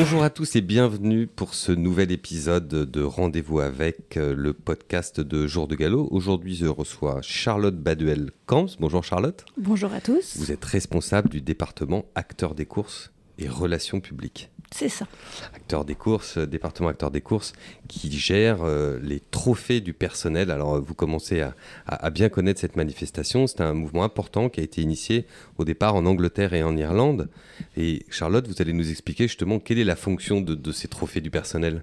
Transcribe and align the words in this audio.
Bonjour 0.00 0.22
à 0.22 0.30
tous 0.30 0.56
et 0.56 0.62
bienvenue 0.62 1.26
pour 1.26 1.52
ce 1.52 1.72
nouvel 1.72 2.10
épisode 2.10 2.68
de 2.68 3.02
Rendez-vous 3.02 3.60
avec 3.60 4.16
euh, 4.16 4.34
le 4.34 4.54
podcast 4.54 5.20
de 5.20 5.46
Jour 5.46 5.68
de 5.68 5.74
Galop. 5.74 6.08
Aujourd'hui, 6.10 6.54
je 6.54 6.64
reçois 6.64 7.18
Charlotte 7.20 7.76
Baduel-Camps. 7.76 8.78
Bonjour 8.80 9.04
Charlotte. 9.04 9.44
Bonjour 9.58 9.92
à 9.92 10.00
tous. 10.00 10.38
Vous 10.38 10.52
êtes 10.52 10.64
responsable 10.64 11.28
du 11.28 11.42
département 11.42 12.06
acteur 12.14 12.54
des 12.54 12.64
courses 12.64 13.12
et 13.40 13.48
relations 13.48 14.00
publiques. 14.00 14.50
C'est 14.72 14.88
ça. 14.88 15.06
Acteur 15.52 15.84
des 15.84 15.96
courses, 15.96 16.38
euh, 16.38 16.46
département 16.46 16.88
acteur 16.90 17.10
des 17.10 17.20
courses, 17.20 17.54
qui 17.88 18.12
gère 18.16 18.58
euh, 18.62 19.00
les 19.02 19.18
trophées 19.18 19.80
du 19.80 19.92
personnel. 19.92 20.52
Alors, 20.52 20.76
euh, 20.76 20.80
vous 20.80 20.94
commencez 20.94 21.40
à, 21.40 21.56
à- 21.86 22.06
à 22.06 22.10
bien 22.10 22.28
connaître 22.28 22.60
cette 22.60 22.76
manifestation. 22.76 23.48
C'est 23.48 23.62
un 23.62 23.74
mouvement 23.74 24.04
important 24.04 24.48
qui 24.48 24.60
a 24.60 24.62
été 24.62 24.80
initié 24.80 25.26
au 25.58 25.64
départ 25.64 25.96
en 25.96 26.06
Angleterre 26.06 26.54
et 26.54 26.62
en 26.62 26.76
Irlande. 26.76 27.28
Et 27.76 28.06
Charlotte, 28.10 28.46
vous 28.46 28.62
allez 28.62 28.72
nous 28.72 28.90
expliquer 28.90 29.24
justement 29.26 29.58
quelle 29.58 29.80
est 29.80 29.84
la 29.84 29.96
fonction 29.96 30.40
de, 30.40 30.54
de 30.54 30.70
ces 30.72 30.86
trophées 30.86 31.20
du 31.20 31.30
personnel? 31.32 31.82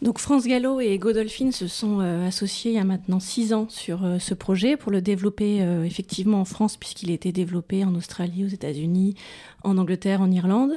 Donc 0.00 0.20
France 0.20 0.46
Gallo 0.46 0.80
et 0.80 0.96
Godolphin 0.98 1.50
se 1.50 1.66
sont 1.66 1.98
euh, 2.00 2.28
associés 2.28 2.70
il 2.70 2.74
y 2.76 2.80
a 2.80 2.84
maintenant 2.84 3.18
six 3.18 3.52
ans 3.52 3.66
sur 3.68 4.04
euh, 4.04 4.20
ce 4.20 4.32
projet 4.32 4.76
pour 4.76 4.92
le 4.92 5.00
développer 5.00 5.60
euh, 5.60 5.82
effectivement 5.84 6.40
en 6.40 6.44
France 6.44 6.76
puisqu'il 6.76 7.10
a 7.10 7.14
été 7.14 7.32
développé 7.32 7.84
en 7.84 7.94
Australie, 7.96 8.44
aux 8.44 8.48
États-Unis, 8.48 9.16
en 9.64 9.76
Angleterre, 9.76 10.20
en 10.20 10.30
Irlande. 10.30 10.72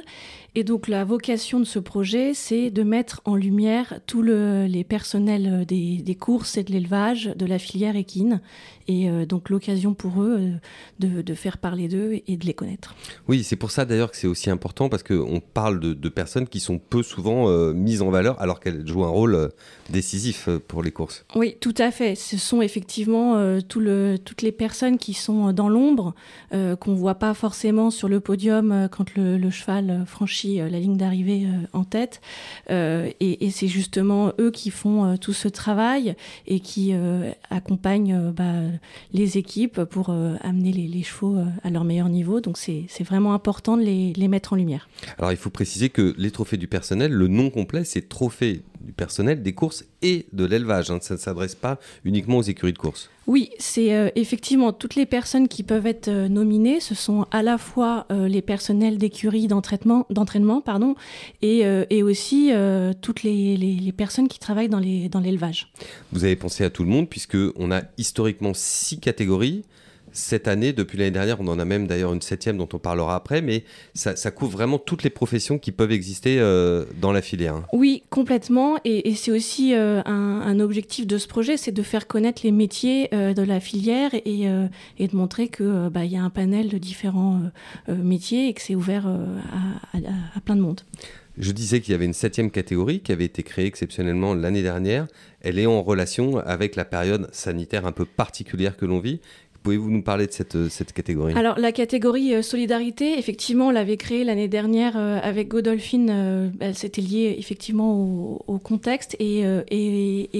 Et 0.54 0.64
donc 0.64 0.86
la 0.86 1.02
vocation 1.04 1.60
de 1.60 1.64
ce 1.64 1.78
projet, 1.78 2.34
c'est 2.34 2.70
de 2.70 2.82
mettre 2.82 3.22
en 3.24 3.36
lumière 3.36 4.00
tous 4.06 4.20
le- 4.20 4.66
les 4.66 4.84
personnels 4.84 5.48
euh, 5.50 5.64
des, 5.64 5.96
des 6.02 6.14
courses 6.14 6.58
et 6.58 6.62
de 6.62 6.72
l'élevage 6.72 7.32
de 7.36 7.46
la 7.46 7.58
filière 7.58 7.96
équine. 7.96 8.42
Et 8.86 9.08
euh, 9.08 9.24
donc 9.24 9.48
l'occasion 9.48 9.94
pour 9.94 10.22
eux 10.22 10.36
euh, 10.38 10.50
de, 10.98 11.22
de 11.22 11.34
faire 11.34 11.56
parler 11.56 11.88
d'eux 11.88 12.20
et 12.26 12.36
de 12.36 12.44
les 12.44 12.52
connaître. 12.52 12.94
Oui, 13.28 13.44
c'est 13.44 13.56
pour 13.56 13.70
ça 13.70 13.86
d'ailleurs 13.86 14.10
que 14.10 14.16
c'est 14.18 14.26
aussi 14.26 14.50
important 14.50 14.90
parce 14.90 15.02
qu'on 15.02 15.40
parle 15.54 15.80
de, 15.80 15.94
de 15.94 16.08
personnes 16.10 16.46
qui 16.46 16.60
sont 16.60 16.78
peu 16.78 17.02
souvent 17.02 17.48
euh, 17.48 17.72
mises 17.72 18.02
en 18.02 18.10
valeur 18.10 18.38
alors 18.38 18.60
qu'elles 18.60 18.86
jouent 18.86 19.04
un 19.04 19.08
rôle 19.08 19.34
euh, 19.36 19.48
décisif 19.88 20.50
pour 20.68 20.82
les 20.82 20.90
courses. 20.90 21.24
Oui, 21.34 21.56
tout 21.60 21.74
à 21.78 21.90
fait. 21.90 22.14
Ce 22.14 22.36
sont 22.36 22.60
effectivement 22.60 23.58
tout 23.68 23.80
le, 23.80 24.18
toutes 24.22 24.42
les 24.42 24.52
personnes 24.52 24.98
qui 24.98 25.14
sont 25.14 25.52
dans 25.52 25.68
l'ombre, 25.68 26.14
qu'on 26.50 26.90
ne 26.92 26.96
voit 26.96 27.14
pas 27.16 27.34
forcément 27.34 27.90
sur 27.90 28.08
le 28.08 28.20
podium 28.20 28.88
quand 28.90 29.14
le, 29.14 29.38
le 29.38 29.50
cheval 29.50 30.04
franchit 30.06 30.41
euh, 30.44 30.68
la 30.68 30.78
ligne 30.78 30.96
d'arrivée 30.96 31.46
euh, 31.46 31.66
en 31.72 31.84
tête. 31.84 32.20
Euh, 32.70 33.10
et 33.20 33.50
c'est 33.50 33.68
justement 33.68 34.32
eux 34.40 34.50
qui 34.50 34.70
font 34.70 35.16
tout 35.16 35.32
ce 35.32 35.48
travail 35.48 36.14
et 36.46 36.60
qui 36.60 36.92
accompagnent 37.50 38.32
bah, 38.32 38.62
les 39.12 39.38
équipes 39.38 39.84
pour 39.84 40.10
amener 40.10 40.72
les, 40.72 41.02
chevaux 41.02 41.38
à 41.62 41.70
leur 41.70 41.84
meilleur 41.84 42.08
niveau. 42.08 42.40
Donc 42.40 42.58
c'est 42.58 42.84
c'est 42.88 43.04
vraiment 43.04 43.34
important 43.34 43.76
de 43.76 43.82
les, 43.82 44.12
les 44.14 44.28
mettre 44.28 44.52
en 44.52 44.56
lumière. 44.56 44.88
Alors 45.18 45.32
il 45.32 45.36
faut 45.36 45.50
préciser 45.50 45.90
que 45.90 46.14
les 46.18 46.30
trophées 46.30 46.56
du 46.56 46.68
personnel, 46.68 47.12
le 47.12 47.28
nom 47.28 47.50
complet, 47.50 47.84
c'est 47.84 48.08
trophée 48.08 48.62
du 48.80 48.92
personnel 48.92 49.42
des 49.42 49.52
courses 49.52 49.84
et 50.02 50.26
de 50.32 50.44
l'élevage. 50.44 50.90
hein. 50.90 50.98
Ça 51.00 51.14
ne 51.14 51.18
s'adresse 51.18 51.54
pas 51.54 51.78
uniquement 52.04 52.38
aux 52.38 52.42
écuries 52.42 52.72
de 52.72 52.78
course. 52.78 53.08
Oui, 53.28 53.50
c'est 53.58 53.94
euh, 53.94 54.08
effectivement 54.16 54.72
toutes 54.72 54.96
les 54.96 55.06
personnes 55.06 55.46
qui 55.46 55.62
peuvent 55.62 55.86
être 55.86 56.08
euh, 56.08 56.28
nominées. 56.28 56.80
Ce 56.80 56.94
sont 56.94 57.26
à 57.30 57.42
la 57.42 57.56
fois 57.56 58.06
euh, 58.10 58.26
les 58.26 58.42
personnels 58.42 58.98
d'écurie 58.98 59.46
d'entraînement, 59.46 60.60
pardon, 60.60 60.96
et, 61.40 61.62
et 61.90 62.02
aussi 62.02 62.50
toutes 63.00 63.22
les, 63.22 63.56
les- 63.56 63.74
les 63.76 63.92
personnes 63.92 64.28
qui 64.28 64.38
travaillent 64.38 64.68
dans 64.68 64.78
les 64.80 65.08
dans 65.08 65.20
l'élevage. 65.20 65.72
Vous 66.12 66.24
avez 66.24 66.36
pensé 66.36 66.64
à 66.64 66.70
tout 66.70 66.82
le 66.82 66.88
monde 66.90 67.08
puisque 67.08 67.36
on 67.56 67.70
a 67.70 67.82
historiquement 67.98 68.52
six 68.54 68.98
catégories. 68.98 69.62
Cette 70.12 70.46
année, 70.48 70.72
depuis 70.72 70.98
l'année 70.98 71.10
dernière, 71.10 71.40
on 71.40 71.48
en 71.48 71.58
a 71.58 71.64
même 71.64 71.86
d'ailleurs 71.86 72.12
une 72.12 72.20
septième 72.20 72.58
dont 72.58 72.68
on 72.72 72.78
parlera 72.78 73.14
après, 73.16 73.40
mais 73.42 73.64
ça, 73.94 74.14
ça 74.16 74.30
couvre 74.30 74.52
vraiment 74.52 74.78
toutes 74.78 75.02
les 75.02 75.10
professions 75.10 75.58
qui 75.58 75.72
peuvent 75.72 75.92
exister 75.92 76.38
euh, 76.38 76.84
dans 77.00 77.12
la 77.12 77.22
filière. 77.22 77.54
hein. 77.56 77.64
Oui, 77.72 78.02
complètement. 78.10 78.76
Et, 78.84 79.08
et 79.08 79.14
c'est 79.14 79.30
aussi 79.32 79.74
euh, 79.74 80.02
un, 80.04 80.42
un 80.42 80.60
objectif 80.60 81.06
de 81.06 81.18
ce 81.18 81.26
projet, 81.26 81.56
c'est 81.56 81.72
de 81.72 81.82
faire 81.82 82.06
connaître 82.06 82.42
les 82.44 82.52
métiers 82.52 83.08
euh, 83.14 83.32
de 83.34 83.42
la 83.42 83.58
filière 83.60 84.10
et, 84.14 84.44
et 84.98 85.08
de 85.08 85.16
montrer 85.16 85.50
euh, 85.60 85.90
bah, 85.90 86.04
y 86.04 86.16
a 86.16 86.22
un 86.22 86.30
panel 86.30 86.68
de 86.68 86.78
différents 86.78 87.40
métiers 87.88 88.48
et 88.48 88.54
que 88.54 88.60
c'est 88.60 88.74
ouvert 88.74 89.06
à, 89.06 89.96
à- 89.96 90.00
à 90.36 90.40
plein 90.40 90.56
de 90.56 90.60
monde. 90.60 90.80
Je 91.38 91.50
disais 91.52 91.80
qu'il 91.80 91.92
y 91.92 91.94
avait 91.94 92.04
une 92.04 92.12
septième 92.12 92.50
catégorie 92.50 93.00
qui 93.00 93.10
avait 93.10 93.24
été 93.24 93.42
créée 93.42 93.64
exceptionnellement 93.66 94.34
l'année 94.34 94.62
dernière. 94.62 95.06
Elle 95.40 95.58
est 95.58 95.64
en 95.66 95.82
relation 95.82 96.36
avec 96.38 96.76
la 96.76 96.84
période 96.84 97.28
sanitaire 97.32 97.86
un 97.86 97.92
peu 97.92 98.04
particulière 98.04 98.76
que 98.76 98.84
l'on 98.84 99.00
vit. 99.00 99.20
Pouvez-vous 99.62 99.90
nous 99.90 100.02
parler 100.02 100.26
de 100.26 100.32
cette, 100.32 100.56
euh, 100.56 100.68
cette 100.68 100.92
catégorie? 100.92 101.34
Alors 101.34 101.56
la 101.58 101.70
catégorie 101.70 102.34
euh, 102.34 102.42
solidarité, 102.42 103.16
effectivement, 103.18 103.68
on 103.68 103.70
l'avait 103.70 103.96
créée 103.96 104.24
l'année 104.24 104.48
dernière 104.48 104.96
euh, 104.96 105.20
avec 105.22 105.48
Godolphin. 105.48 106.08
euh, 106.08 106.48
elle 106.58 106.74
s'était 106.74 107.00
liée 107.00 107.36
effectivement 107.38 107.92
au, 108.46 108.58
contexte 108.58 109.16
et, 109.20 109.44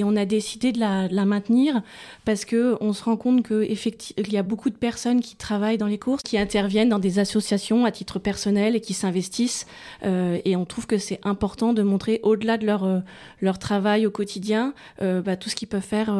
on 0.04 0.16
a 0.16 0.24
décidé 0.24 0.72
de 0.72 0.80
la, 0.80 1.24
maintenir 1.24 1.82
parce 2.24 2.44
que 2.44 2.76
on 2.80 2.92
se 2.92 3.04
rend 3.04 3.16
compte 3.16 3.42
que 3.42 3.62
effecti- 3.62 4.12
il 4.16 4.32
y 4.32 4.36
a 4.36 4.42
beaucoup 4.42 4.70
de 4.70 4.76
personnes 4.76 5.20
qui 5.20 5.36
travaillent 5.36 5.78
dans 5.78 5.86
les 5.86 5.98
courses, 5.98 6.22
qui 6.22 6.36
interviennent 6.36 6.88
dans 6.88 6.98
des 6.98 7.18
associations 7.20 7.84
à 7.84 7.92
titre 7.92 8.18
personnel 8.18 8.74
et 8.74 8.80
qui 8.80 8.92
s'investissent. 8.92 9.66
et 10.04 10.56
on 10.56 10.64
trouve 10.64 10.86
que 10.86 10.98
c'est 10.98 11.20
important 11.22 11.72
de 11.72 11.82
montrer 11.82 12.20
au-delà 12.22 12.58
de 12.58 12.66
leur 12.66 13.02
leur 13.40 13.58
travail 13.58 14.06
au 14.06 14.10
quotidien, 14.10 14.74
bah, 15.00 15.36
tout 15.36 15.48
ce 15.48 15.54
qu'ils 15.54 15.68
peuvent 15.68 15.80
faire. 15.80 16.12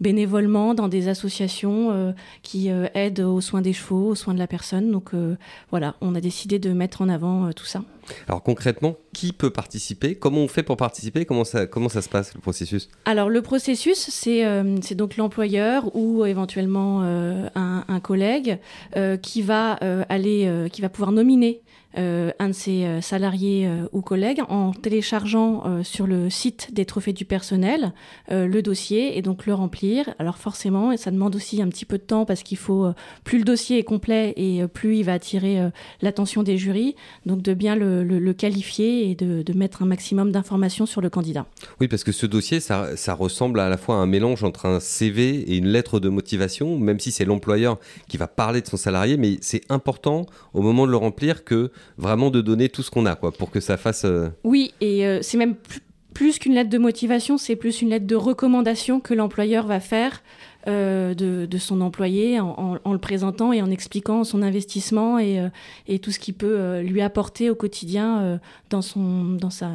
Bénévolement 0.00 0.74
dans 0.74 0.88
des 0.88 1.08
associations 1.08 1.90
euh, 1.90 2.12
qui 2.42 2.70
euh, 2.70 2.86
aident 2.94 3.20
aux 3.20 3.40
soins 3.40 3.62
des 3.62 3.72
chevaux, 3.72 4.08
aux 4.08 4.14
soins 4.14 4.34
de 4.34 4.38
la 4.38 4.46
personne. 4.46 4.90
Donc 4.90 5.14
euh, 5.14 5.36
voilà, 5.70 5.94
on 6.00 6.14
a 6.14 6.20
décidé 6.20 6.58
de 6.58 6.72
mettre 6.72 7.02
en 7.02 7.08
avant 7.08 7.52
tout 7.52 7.66
ça. 7.66 7.82
Alors 8.26 8.42
concrètement, 8.42 8.96
qui 9.12 9.32
peut 9.32 9.50
participer? 9.50 10.14
Comment 10.14 10.40
on 10.40 10.48
fait 10.48 10.62
pour 10.62 10.76
participer? 10.76 11.24
Comment 11.24 11.44
ça, 11.44 11.66
comment 11.66 11.88
ça 11.88 12.02
se 12.02 12.08
passe 12.08 12.34
le 12.34 12.40
processus? 12.40 12.88
Alors 13.04 13.28
le 13.28 13.42
processus, 13.42 13.98
c'est 14.10 14.44
euh, 14.44 14.78
donc 14.94 15.16
l'employeur 15.16 15.94
ou 15.94 16.24
éventuellement 16.24 17.02
euh, 17.02 17.48
un, 17.54 18.00
collègue 18.00 18.58
euh, 18.96 19.16
qui 19.16 19.42
va 19.42 19.78
euh, 19.82 20.04
aller, 20.08 20.68
qui 20.72 20.80
va 20.80 20.88
pouvoir 20.88 21.12
nominer 21.12 21.62
un 21.94 22.48
de 22.48 22.52
ses 22.52 23.00
salariés 23.00 23.68
ou 23.92 24.02
collègues 24.02 24.42
en 24.48 24.70
téléchargeant 24.72 25.82
sur 25.82 26.06
le 26.06 26.30
site 26.30 26.72
des 26.72 26.84
trophées 26.84 27.14
du 27.14 27.24
personnel 27.24 27.92
le 28.30 28.60
dossier 28.60 29.18
et 29.18 29.22
donc 29.22 29.46
le 29.46 29.54
remplir. 29.54 30.14
Alors 30.20 30.38
forcément, 30.38 30.92
et 30.92 30.96
ça 30.96 31.10
demande 31.10 31.34
aussi 31.34 31.60
un 31.60 31.68
petit 31.68 31.86
peu 31.86 31.98
de 31.98 32.04
temps 32.04 32.24
parce 32.24 32.44
qu'il 32.44 32.58
faut 32.58 32.92
plus 33.24 33.38
le 33.38 33.44
dossier 33.44 33.78
est 33.78 33.84
complet 33.84 34.32
et 34.36 34.64
plus 34.68 34.98
il 34.98 35.04
va 35.04 35.14
attirer 35.14 35.70
l'attention 36.00 36.44
des 36.44 36.56
jurys, 36.56 36.94
donc 37.26 37.42
de 37.42 37.54
bien 37.54 37.74
le, 37.74 37.97
le- 38.02 38.18
le 38.18 38.32
qualifier 38.32 39.10
et 39.10 39.14
de, 39.14 39.42
de 39.42 39.52
mettre 39.52 39.82
un 39.82 39.86
maximum 39.86 40.32
d'informations 40.32 40.86
sur 40.86 41.00
le 41.00 41.10
candidat. 41.10 41.46
Oui, 41.80 41.88
parce 41.88 42.04
que 42.04 42.12
ce 42.12 42.26
dossier, 42.26 42.60
ça, 42.60 42.96
ça 42.96 43.14
ressemble 43.14 43.60
à 43.60 43.68
la 43.68 43.76
fois 43.76 43.96
à 43.96 43.98
un 43.98 44.06
mélange 44.06 44.44
entre 44.44 44.66
un 44.66 44.80
CV 44.80 45.40
et 45.52 45.56
une 45.56 45.68
lettre 45.68 46.00
de 46.00 46.08
motivation, 46.08 46.78
même 46.78 47.00
si 47.00 47.10
c'est 47.12 47.24
l'employeur 47.24 47.78
qui 48.08 48.16
va 48.16 48.26
parler 48.26 48.60
de 48.60 48.66
son 48.66 48.76
salarié, 48.76 49.16
mais 49.16 49.38
c'est 49.40 49.62
important 49.68 50.26
au 50.54 50.62
moment 50.62 50.86
de 50.86 50.90
le 50.90 50.96
remplir 50.96 51.44
que 51.44 51.70
vraiment 51.96 52.30
de 52.30 52.40
donner 52.40 52.68
tout 52.68 52.82
ce 52.82 52.90
qu'on 52.90 53.06
a, 53.06 53.14
quoi, 53.16 53.32
pour 53.32 53.50
que 53.50 53.60
ça 53.60 53.76
fasse... 53.76 54.04
euh, 54.04 54.28
Oui, 54.44 54.72
et 54.80 55.06
euh, 55.06 55.20
c'est 55.22 55.36
même 55.38 55.54
plus, 55.54 55.80
plus 56.14 56.38
qu'une 56.38 56.54
lettre 56.54 56.70
de 56.70 56.78
motivation, 56.78 57.38
c'est 57.38 57.54
plus 57.56 57.80
une 57.82 57.90
lettre 57.90 58.06
de 58.06 58.16
recommandation 58.16 58.98
que 59.00 59.14
l'employeur 59.14 59.66
va 59.66 59.78
faire 59.80 60.22
euh, 60.66 61.14
de, 61.14 61.46
de 61.46 61.58
son 61.58 61.80
employé 61.80 62.40
en, 62.40 62.48
en- 62.58 62.78
en 62.84 62.92
le 62.92 62.98
présentant 62.98 63.52
et 63.52 63.62
en 63.62 63.70
expliquant 63.70 64.24
son 64.24 64.42
investissement 64.42 65.18
et, 65.18 65.38
euh, 65.38 65.48
et 65.86 65.98
tout 66.00 66.10
ce 66.10 66.18
qu'il 66.18 66.34
peut 66.34 66.58
euh, 66.58 66.82
lui 66.82 67.00
apporter 67.00 67.48
au 67.48 67.54
quotidien 67.54 68.40
dans, 68.70 68.82
son, 68.82 69.24
dans, 69.34 69.50
sa, 69.50 69.70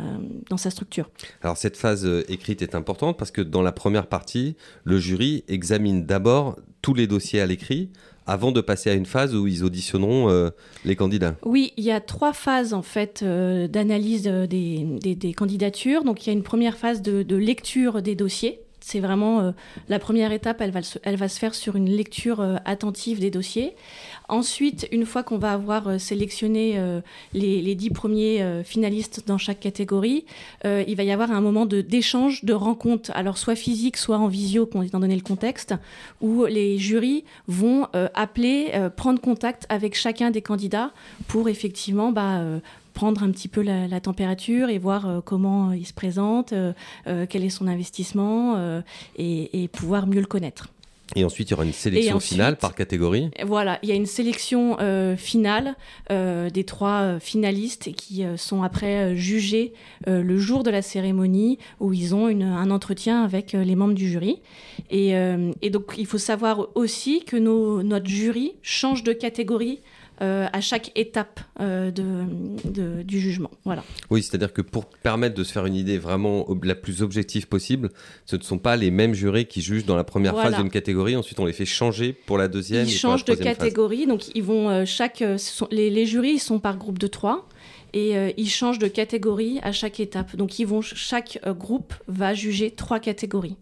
dans 0.50 0.58
sa 0.58 0.70
structure. 0.70 1.10
Alors 1.42 1.58
cette 1.58 1.78
phase 1.78 2.06
écrite 2.28 2.62
est 2.62 2.76
importante 2.76 3.18
parce 3.18 3.32
que 3.32 3.42
dans 3.42 3.62
la 3.62 3.72
première 3.72 4.08
partie, 4.08 4.56
le 4.84 4.98
jury 5.00 5.44
examine 5.48 6.06
d'abord 6.06 6.58
tous 6.82 6.94
les 6.94 7.08
dossiers 7.08 7.40
à 7.40 7.46
l'écrit 7.46 7.90
avant 8.26 8.52
de 8.54 8.62
passer 8.62 8.90
à 8.90 8.94
une 8.94 9.06
phase 9.06 9.36
où 9.36 9.48
ils 9.48 9.64
auditionneront 9.66 10.30
euh, 10.30 10.50
les 10.86 10.96
candidats. 10.96 11.36
Oui, 11.44 11.74
il 11.76 11.84
y 11.84 11.92
a 11.92 12.00
trois 12.00 12.32
phases 12.32 12.74
en 12.74 12.82
fait 12.82 13.22
euh, 13.22 13.68
d'analyse 13.68 14.24
des, 14.24 14.48
des- 15.02 15.16
des 15.16 15.34
candidatures. 15.34 16.04
Donc 16.06 16.26
il 16.26 16.30
y 16.30 16.30
a 16.30 16.34
une 16.34 16.44
première 16.44 16.78
phase 16.78 17.02
de, 17.02 17.24
de 17.24 17.36
lecture 17.36 18.02
des 18.02 18.16
dossiers. 18.16 18.62
C'est 18.86 19.00
vraiment 19.00 19.40
euh, 19.40 19.52
la 19.88 19.98
première 19.98 20.34
étape, 20.34 20.60
elle 20.60 20.72
va, 20.72 20.82
se, 20.84 21.00
elle 21.04 21.16
va 21.16 21.30
se 21.30 21.40
faire 21.40 21.56
sur 21.56 21.78
une 21.78 21.90
lecture 21.90 22.42
euh, 22.42 22.58
attentive 22.66 23.18
des 23.18 23.32
dossiers. 23.32 23.76
Ensuite, 24.28 24.90
une 24.92 25.06
fois 25.06 25.24
qu'on 25.24 25.38
va 25.38 25.54
avoir 25.54 25.88
euh, 25.88 25.98
sélectionné 25.98 26.78
les, 27.34 27.62
les 27.62 27.76
dix 27.76 27.92
premiers 27.92 28.64
finalistes 28.66 29.24
dans 29.26 29.38
chaque 29.38 29.60
catégorie, 29.60 30.26
il 30.66 30.96
va 30.96 31.04
y 31.04 31.12
avoir 31.12 31.32
un 31.32 31.42
moment 31.42 31.66
d'échange, 31.66 32.44
de 32.44 32.54
rencontre, 32.54 33.12
alors 33.14 33.38
soit 33.38 33.56
physique, 33.56 33.98
soit 33.98 34.18
en 34.18 34.28
visio, 34.28 34.70
étant 34.84 35.00
donné 35.00 35.16
le 35.16 35.22
contexte, 35.22 35.76
où 36.22 36.46
les 36.46 36.78
jurys 36.78 37.24
vont 37.48 37.88
appeler, 38.14 38.72
prendre 38.96 39.22
contact 39.22 39.66
avec 39.70 39.96
chacun 39.96 40.32
des 40.32 40.42
candidats 40.42 40.92
pour 41.28 41.48
effectivement 41.48 42.12
bah, 42.12 42.42
prendre 42.94 43.24
un 43.24 43.32
petit 43.32 43.48
peu 43.48 43.62
la, 43.62 43.88
la 43.88 44.00
température 44.00 44.70
et 44.70 44.78
voir 44.78 45.08
euh, 45.08 45.22
comment 45.22 45.72
il 45.72 45.86
se 45.86 45.94
présente, 45.94 46.54
euh, 46.54 46.74
euh, 47.08 47.26
quel 47.28 47.44
est 47.44 47.50
son 47.50 47.68
investissement 47.68 48.56
euh, 48.56 48.82
et, 49.18 49.64
et 49.64 49.68
pouvoir 49.68 50.08
mieux 50.08 50.22
le 50.22 50.26
connaître. 50.28 50.70
Et 51.16 51.26
ensuite, 51.26 51.50
il 51.50 51.52
y 51.52 51.54
aura 51.54 51.66
une 51.66 51.74
sélection 51.74 52.20
finale 52.20 52.58
par 52.58 52.74
catégorie. 52.74 53.30
Voilà, 53.46 53.78
il 53.84 53.90
y 53.90 53.92
a 53.92 53.96
une 53.96 54.08
sélection 54.08 54.78
euh, 54.80 55.16
finale 55.16 55.76
euh, 56.12 56.50
des 56.50 56.64
trois 56.64 57.02
euh, 57.02 57.20
finalistes 57.20 57.94
qui 57.94 58.24
sont 58.38 58.64
après 58.64 59.16
jugés 59.16 59.74
le 60.08 60.38
jour 60.38 60.64
de 60.64 60.72
la 60.72 60.82
cérémonie 60.82 61.60
où 61.80 61.94
ils 61.94 62.16
ont 62.16 62.28
un 62.28 62.72
entretien 62.72 63.24
avec 63.24 63.52
les 63.54 63.76
membres 63.76 63.94
du 63.94 64.10
jury. 64.10 64.42
Et, 64.90 65.14
et, 65.62 65.70
donc, 65.70 65.94
il 65.98 66.06
faut 66.06 66.18
savoir 66.18 66.68
aussi 66.76 67.24
que 67.24 67.38
nos, 67.38 67.84
notre 67.84 68.08
jury 68.08 68.54
change 68.62 69.04
de 69.04 69.14
catégorie 69.14 69.82
euh, 70.22 70.48
à 70.54 70.62
chaque 70.62 70.92
étape 70.96 71.40
euh, 71.60 71.90
de, 71.90 73.02
du 73.02 73.20
jugement. 73.20 73.50
Voilà. 73.66 73.84
Oui, 74.12 74.22
c'est-à-dire 74.22 74.54
que 74.54 74.62
pour 74.62 74.86
permettre 74.86 75.36
de 75.36 75.44
se 75.44 75.52
faire 75.52 75.66
une 75.66 75.74
idée 75.74 75.98
vraiment 75.98 76.48
la 76.62 76.76
plus 76.76 77.02
objective 77.02 77.48
possible, 77.48 77.90
ce 78.26 78.36
ne 78.36 78.44
sont 78.44 78.60
pas 78.60 78.76
les 78.76 78.92
mêmes 78.92 79.16
jurés 79.16 79.46
qui 79.46 79.62
jugent 79.62 79.86
dans 79.86 79.96
la 79.96 80.04
première 80.04 80.40
phase 80.40 80.56
d'une 80.58 80.70
catégorie, 80.70 81.16
ensuite 81.16 81.40
on 81.40 81.46
les 81.46 81.54
fait 81.54 81.66
changer 81.66 82.14
pour 82.14 82.38
la 82.38 82.48
deuxième. 82.48 82.86
Ils 82.86 82.92
changent 82.92 83.26
de 83.26 83.34
catégorie, 83.34 84.06
donc 84.06 84.36
ils 84.36 84.44
vont 84.44 84.70
euh, 84.70 84.86
chaque, 84.86 85.24
les, 85.72 85.90
les, 85.90 86.06
jurys 86.06 86.38
sont 86.38 86.60
par 86.60 86.78
groupe 86.78 87.00
de 87.00 87.08
trois 87.08 87.50
et 87.94 88.34
ils 88.38 88.50
changent 88.50 88.80
de 88.80 88.88
catégorie 88.88 89.60
à 89.62 89.72
chaque 89.72 90.00
étape. 90.00 90.36
Donc 90.36 90.58
ils 90.58 90.66
vont, 90.66 90.82
chaque 90.82 91.40
groupe 91.46 91.94
va 92.08 92.34
juger 92.34 92.72
trois 92.72 93.00
catégories. 93.00 93.56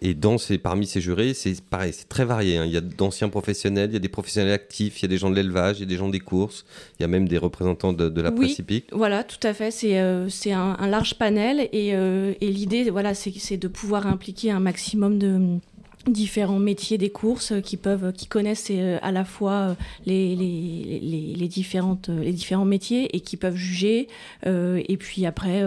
Et 0.00 0.14
dans 0.14 0.38
ces, 0.38 0.58
parmi 0.58 0.86
ces 0.86 1.00
jurés, 1.00 1.34
c'est 1.34 1.60
pareil, 1.60 1.92
c'est 1.92 2.08
très 2.08 2.24
varié. 2.24 2.58
Hein. 2.58 2.64
Il 2.66 2.72
y 2.72 2.76
a 2.76 2.80
d'anciens 2.80 3.28
professionnels, 3.28 3.90
il 3.90 3.94
y 3.94 3.96
a 3.96 4.00
des 4.00 4.08
professionnels 4.08 4.52
actifs, 4.52 5.00
il 5.00 5.02
y 5.02 5.06
a 5.06 5.08
des 5.08 5.18
gens 5.18 5.30
de 5.30 5.36
l'élevage, 5.36 5.78
il 5.78 5.80
y 5.80 5.84
a 5.84 5.86
des 5.86 5.96
gens 5.96 6.08
des 6.08 6.20
courses, 6.20 6.64
il 6.98 7.02
y 7.02 7.04
a 7.04 7.08
même 7.08 7.28
des 7.28 7.38
représentants 7.38 7.92
de, 7.92 8.20
la 8.20 8.32
presse 8.32 8.58
hippique. 8.58 8.86
Voilà, 8.92 9.24
tout 9.24 9.44
à 9.46 9.54
fait. 9.54 9.70
C'est 9.70 9.98
euh, 9.98 10.28
un, 10.46 10.76
un, 10.78 10.86
large 10.88 11.14
panel 11.14 11.68
et, 11.72 11.94
euh, 11.94 12.34
et 12.40 12.50
l'idée, 12.50 12.90
voilà, 12.90 13.14
c'est 13.14 13.56
de 13.56 13.68
pouvoir 13.68 14.06
impliquer 14.06 14.50
un 14.50 14.60
maximum 14.60 15.18
de 15.18 15.58
différents 16.06 16.58
métiers 16.58 16.98
des 16.98 17.10
courses 17.10 17.52
qui 17.62 17.76
peuvent 17.76 18.12
qui 18.12 18.26
connaissent 18.26 18.68
euh, 18.70 18.98
à 19.02 19.12
la 19.12 19.24
fois 19.24 19.52
euh, 19.52 19.74
les, 20.06 20.34
les, 20.34 21.48
différentes 21.48 22.08
euh, 22.08 22.22
les 22.22 22.32
différents 22.32 22.64
métiers 22.64 23.14
et 23.14 23.20
qui 23.20 23.36
peuvent 23.36 23.56
juger 23.56 24.08
et 24.44 24.96
puis 24.96 25.26
après 25.26 25.64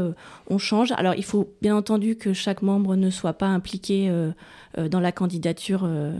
on 0.49 0.57
change. 0.57 0.91
Alors 0.93 1.15
il 1.15 1.23
faut 1.23 1.49
bien 1.61 1.75
entendu 1.75 2.15
que 2.15 2.33
chaque 2.33 2.61
membre 2.61 2.95
ne 2.95 3.09
soit 3.09 3.33
pas 3.33 3.47
impliqué 3.47 4.09
euh, 4.09 4.31
dans 4.89 4.99
la 4.99 5.11
candidature 5.11 5.83
euh, 5.85 6.13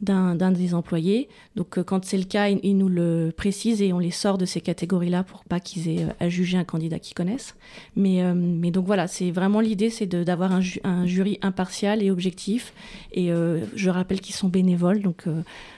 d'un 0.00 0.34
des 0.52 0.74
employés. 0.74 1.28
Donc 1.56 1.78
euh, 1.78 1.82
quand 1.82 2.04
c'est 2.04 2.18
le 2.18 2.24
cas, 2.24 2.48
ils, 2.48 2.76
nous 2.76 2.88
le 2.88 3.32
précisent 3.36 3.82
et 3.82 3.92
on 3.92 3.98
les 3.98 4.10
sort 4.10 4.38
de 4.38 4.44
ces 4.44 4.60
catégories-là 4.60 5.22
pour 5.24 5.44
pas 5.44 5.60
qu'ils 5.60 5.88
aient 5.88 6.06
à 6.20 6.28
juger 6.28 6.58
un 6.58 6.64
candidat 6.64 6.98
qu'ils 6.98 7.14
connaissent. 7.14 7.54
Mais, 7.96 8.22
mais 8.34 8.70
donc 8.70 8.86
voilà, 8.86 9.06
c'est 9.06 9.30
vraiment 9.30 9.60
l'idée, 9.60 9.90
c'est 9.90 10.06
d'avoir 10.06 10.52
un, 10.52 10.60
un, 10.84 11.06
jury 11.06 11.38
impartial 11.42 12.02
et 12.02 12.10
objectif. 12.10 12.72
Et 13.12 13.28
je 13.28 13.90
rappelle 13.90 14.20
qu'ils 14.20 14.34
sont 14.34 14.48
bénévoles, 14.48 15.00
donc 15.00 15.24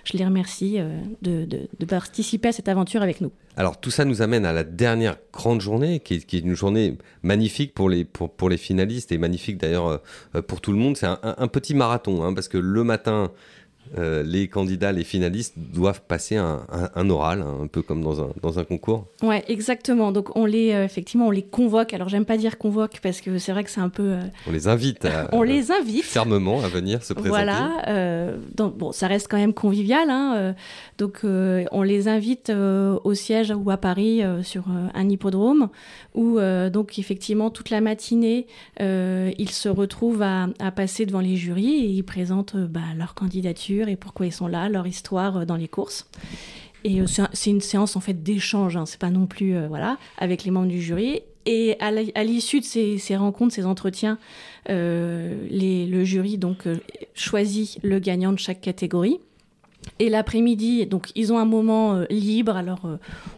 je 0.04 0.16
les 0.16 0.24
remercie 0.24 0.78
de, 1.22 1.44
de 1.44 1.86
participer 1.86 2.48
à 2.48 2.52
cette 2.52 2.68
aventure 2.68 3.02
avec 3.02 3.20
nous. 3.20 3.30
Alors 3.56 3.78
tout 3.78 3.90
ça 3.90 4.04
nous 4.04 4.20
amène 4.20 4.44
à 4.46 4.52
la 4.52 4.64
dernière 4.64 5.16
grande 5.32 5.60
journée, 5.60 6.00
qui 6.00 6.14
est, 6.14 6.32
une 6.32 6.54
journée 6.54 6.98
magnifique 7.22 7.72
pour 7.74 7.88
les, 7.88 8.06
finalistes 8.56 9.12
et 9.12 9.18
magnifique 9.18 9.58
d'ailleurs 9.58 10.00
euh, 10.34 10.42
pour 10.42 10.60
tout 10.60 10.72
le 10.72 10.78
monde. 10.78 10.96
C'est 10.96 11.06
un, 11.06 11.48
petit 11.48 11.74
marathon, 11.74 12.24
hein, 12.24 12.34
parce 12.34 12.48
que 12.48 12.58
le 12.58 12.84
matin, 12.84 13.30
euh, 13.98 14.22
les 14.22 14.48
candidats, 14.48 14.92
les 14.92 15.04
finalistes 15.04 15.54
doivent 15.56 16.02
passer 16.02 16.36
un, 16.36 17.10
oral, 17.10 17.42
hein, 17.42 17.58
un 17.62 17.66
peu 17.66 17.82
comme 17.82 18.02
dans 18.02 18.22
un, 18.22 18.30
dans 18.42 18.58
un 18.58 18.64
concours. 18.64 19.06
Ouais, 19.22 19.44
exactement. 19.48 20.10
Donc 20.10 20.36
on 20.36 20.46
les, 20.46 20.72
euh, 20.72 20.84
effectivement, 20.84 21.28
on 21.28 21.30
les 21.30 21.42
convoque. 21.42 21.94
Alors 21.94 22.08
j'aime 22.08 22.24
pas 22.24 22.36
dire 22.36 22.58
convoque 22.58 22.98
parce 23.02 23.20
que 23.20 23.38
c'est 23.38 23.52
vrai 23.52 23.62
que 23.62 23.70
c'est 23.70 23.80
un 23.80 23.88
peu. 23.88 24.02
Euh, 24.02 24.20
on 24.48 24.52
les 24.52 24.68
invite. 24.68 25.06
on 25.32 25.42
les 25.42 25.70
invite 25.70 26.04
fermement 26.04 26.62
à 26.62 26.68
venir 26.68 27.04
se 27.04 27.12
présenter. 27.12 27.28
Voilà. 27.28 28.34
donc 28.54 28.76
bon, 28.76 28.92
ça 28.92 29.06
reste 29.06 29.28
quand 29.28 29.36
même 29.36 29.54
convivial. 29.54 30.10
Hein, 30.10 30.54
donc 30.98 31.20
on 31.24 31.82
les 31.82 32.08
invite 32.08 32.50
au 32.50 33.14
siège 33.14 33.52
ou 33.56 33.70
à 33.70 33.76
Paris 33.76 34.22
sur 34.42 34.64
un 34.68 35.08
hippodrome 35.08 35.68
où 36.14 36.38
donc 36.70 36.98
effectivement 36.98 37.50
toute 37.50 37.70
la 37.70 37.80
matinée 37.80 38.46
ils 38.80 39.50
se 39.50 39.68
retrouvent 39.68 40.22
à, 40.22 40.48
à, 40.58 40.70
passer 40.70 41.06
devant 41.06 41.20
les 41.20 41.36
jurys 41.36 41.74
et 41.74 41.88
ils 41.88 42.04
présentent 42.04 42.56
bah, 42.56 42.80
leur 42.96 43.14
candidature 43.14 43.73
et 43.82 43.96
pourquoi 43.96 44.26
ils 44.26 44.32
sont 44.32 44.46
là, 44.46 44.68
leur 44.68 44.86
histoire 44.86 45.38
euh, 45.38 45.44
dans 45.44 45.56
les 45.56 45.68
courses. 45.68 46.08
Et 46.84 47.00
euh, 47.00 47.06
c'est 47.32 47.50
une 47.50 47.60
séance 47.60 47.96
en 47.96 48.00
fait 48.00 48.22
d'échange, 48.22 48.76
hein, 48.76 48.86
c'est 48.86 49.00
pas 49.00 49.10
non 49.10 49.26
plus 49.26 49.56
euh, 49.56 49.68
voilà 49.68 49.96
avec 50.18 50.44
les 50.44 50.50
membres 50.50 50.68
du 50.68 50.80
jury. 50.80 51.22
Et 51.46 51.76
à 51.78 52.24
l'issue 52.24 52.60
de 52.60 52.64
ces, 52.64 53.16
rencontres, 53.16 53.54
ces 53.54 53.66
entretiens, 53.66 54.18
le 54.66 56.02
jury 56.02 56.38
donc 56.38 56.66
choisit 57.12 57.78
le 57.82 57.98
gagnant 57.98 58.32
de 58.32 58.38
chaque 58.38 58.62
catégorie. 58.62 59.20
Et 60.00 60.08
l'après-midi, 60.08 60.86
donc 60.86 61.12
ils 61.14 61.32
ont 61.32 61.38
un 61.38 61.44
moment 61.44 61.94
euh, 61.94 62.04
libre, 62.10 62.56
alors 62.56 62.84
euh, 62.84 62.96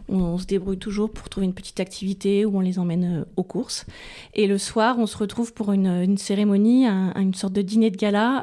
on, 0.09 0.37
se 0.39 0.45
débrouille 0.45 0.79
toujours 0.79 1.09
pour 1.11 1.29
trouver 1.29 1.45
une 1.45 1.53
petite 1.53 1.79
activité 1.79 2.45
où 2.45 2.57
on 2.57 2.61
les 2.61 2.79
emmène 2.79 3.19
euh, 3.21 3.25
aux 3.35 3.43
courses. 3.43 3.85
Et 4.33 4.47
le 4.47 4.57
soir, 4.57 4.97
on 4.97 5.05
se 5.05 5.17
retrouve 5.17 5.53
pour 5.53 5.71
une, 5.71 6.17
cérémonie, 6.17 6.87
une 6.87 7.33
sorte 7.33 7.53
de 7.53 7.61
dîner 7.61 7.91
de 7.91 7.97
gala 7.97 8.37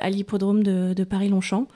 à 0.00 0.10
l'hippodrome 0.10 0.62
de, 0.62 1.04
Paris-Longchamp. 1.04 1.66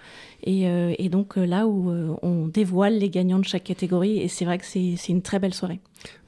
Et, 0.45 1.09
donc 1.11 1.37
là 1.37 1.67
où 1.67 1.91
on 2.23 2.47
dévoile 2.47 2.99
les 2.99 3.11
gagnants 3.11 3.39
de 3.39 3.45
chaque 3.45 3.65
catégorie, 3.65 4.19
et 4.19 4.29
c'est 4.29 4.45
vrai 4.45 4.59
que 4.59 4.65
c'est 4.65 5.09
une 5.09 5.23
très 5.23 5.39
belle 5.39 5.55
soirée. 5.55 5.81